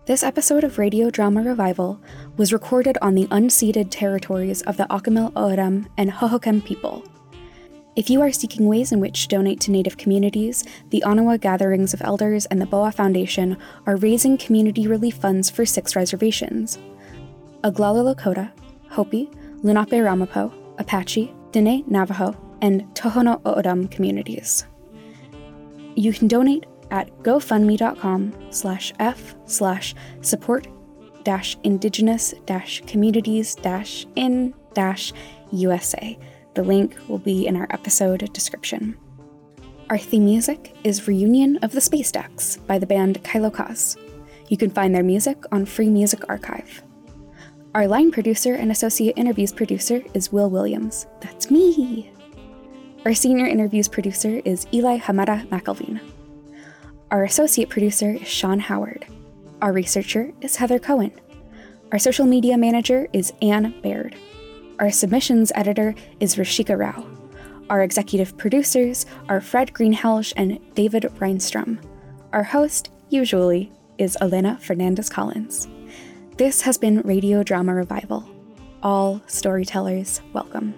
This 0.06 0.22
episode 0.22 0.64
of 0.64 0.78
Radio 0.78 1.10
Drama 1.10 1.42
Revival 1.42 2.00
was 2.36 2.52
recorded 2.52 2.98
on 3.00 3.14
the 3.14 3.26
unceded 3.26 3.88
territories 3.90 4.62
of 4.62 4.76
the 4.76 4.86
Akimel 4.90 5.34
O'odham 5.36 5.88
and 5.96 6.10
Hohokam 6.10 6.64
people. 6.64 7.04
If 7.96 8.10
you 8.10 8.20
are 8.20 8.30
seeking 8.30 8.66
ways 8.66 8.92
in 8.92 9.00
which 9.00 9.22
to 9.22 9.28
donate 9.28 9.58
to 9.60 9.70
Native 9.70 9.96
communities, 9.96 10.64
the 10.90 11.02
Aniwa 11.06 11.40
Gatherings 11.40 11.94
of 11.94 12.02
Elders 12.02 12.44
and 12.46 12.60
the 12.60 12.66
Boa 12.66 12.92
Foundation 12.92 13.56
are 13.86 13.96
raising 13.96 14.36
community 14.36 14.86
relief 14.86 15.16
funds 15.16 15.48
for 15.48 15.64
six 15.64 15.96
reservations 15.96 16.78
Oglala 17.64 18.14
Lakota, 18.14 18.52
Hopi, 18.90 19.30
Lenape 19.62 20.02
Ramapough, 20.02 20.52
Apache, 20.78 21.34
Diné 21.52 21.86
Navajo, 21.88 22.36
and 22.60 22.82
Tohono 22.94 23.40
O'odham 23.46 23.88
communities. 23.88 24.66
You 25.94 26.12
can 26.12 26.28
donate 26.28 26.66
at 26.90 27.10
gofundme.com 27.20 28.34
slash 28.50 28.92
f 28.98 29.34
slash 29.46 29.94
support 30.20 30.68
indigenous 31.64 32.34
communities 32.86 33.56
in 34.16 34.54
USA. 35.52 36.18
The 36.54 36.62
link 36.62 36.96
will 37.08 37.18
be 37.18 37.46
in 37.46 37.56
our 37.56 37.66
episode 37.70 38.32
description. 38.32 38.96
Our 39.90 39.98
theme 39.98 40.24
music 40.24 40.74
is 40.84 41.06
Reunion 41.06 41.58
of 41.58 41.72
the 41.72 41.80
Space 41.80 42.10
Decks 42.10 42.56
by 42.66 42.78
the 42.78 42.86
band 42.86 43.22
Kailokas. 43.22 43.96
You 44.48 44.56
can 44.56 44.70
find 44.70 44.94
their 44.94 45.04
music 45.04 45.42
on 45.52 45.66
Free 45.66 45.90
Music 45.90 46.28
Archive. 46.28 46.82
Our 47.74 47.86
line 47.86 48.10
producer 48.10 48.54
and 48.54 48.70
associate 48.70 49.14
interviews 49.16 49.52
producer 49.52 50.02
is 50.14 50.32
Wil 50.32 50.50
Williams. 50.50 51.06
That's 51.20 51.50
me. 51.50 52.10
Our 53.04 53.14
senior 53.14 53.46
interviews 53.46 53.86
producer 53.86 54.40
is 54.44 54.66
Eli 54.72 54.98
Hamada 54.98 55.46
McIlveen. 55.48 56.00
Our 57.10 57.24
associate 57.24 57.68
producer 57.68 58.10
is 58.10 58.26
Sean 58.26 58.58
Howard. 58.58 59.06
Our 59.62 59.72
researcher 59.72 60.32
is 60.42 60.56
Heather 60.56 60.78
Cohen. 60.78 61.12
Our 61.90 61.98
social 61.98 62.26
media 62.26 62.58
manager 62.58 63.08
is 63.14 63.32
Anne 63.40 63.74
Baird. 63.80 64.14
Our 64.78 64.90
submissions 64.90 65.50
editor 65.54 65.94
is 66.20 66.36
Rashika 66.36 66.78
Rao. 66.78 67.06
Our 67.70 67.82
executive 67.82 68.36
producers 68.36 69.06
are 69.30 69.40
Fred 69.40 69.72
Greenhalgh 69.72 70.34
and 70.36 70.60
David 70.74 71.04
Rheinstrom. 71.18 71.78
Our 72.34 72.42
host, 72.42 72.90
usually, 73.08 73.72
is 73.96 74.18
Elena 74.20 74.58
Fernández 74.60 75.10
Collins. 75.10 75.68
This 76.36 76.60
has 76.60 76.76
been 76.76 77.00
Radio 77.00 77.42
Drama 77.42 77.74
Revival. 77.74 78.28
All 78.82 79.22
storytellers 79.26 80.20
welcome. 80.34 80.74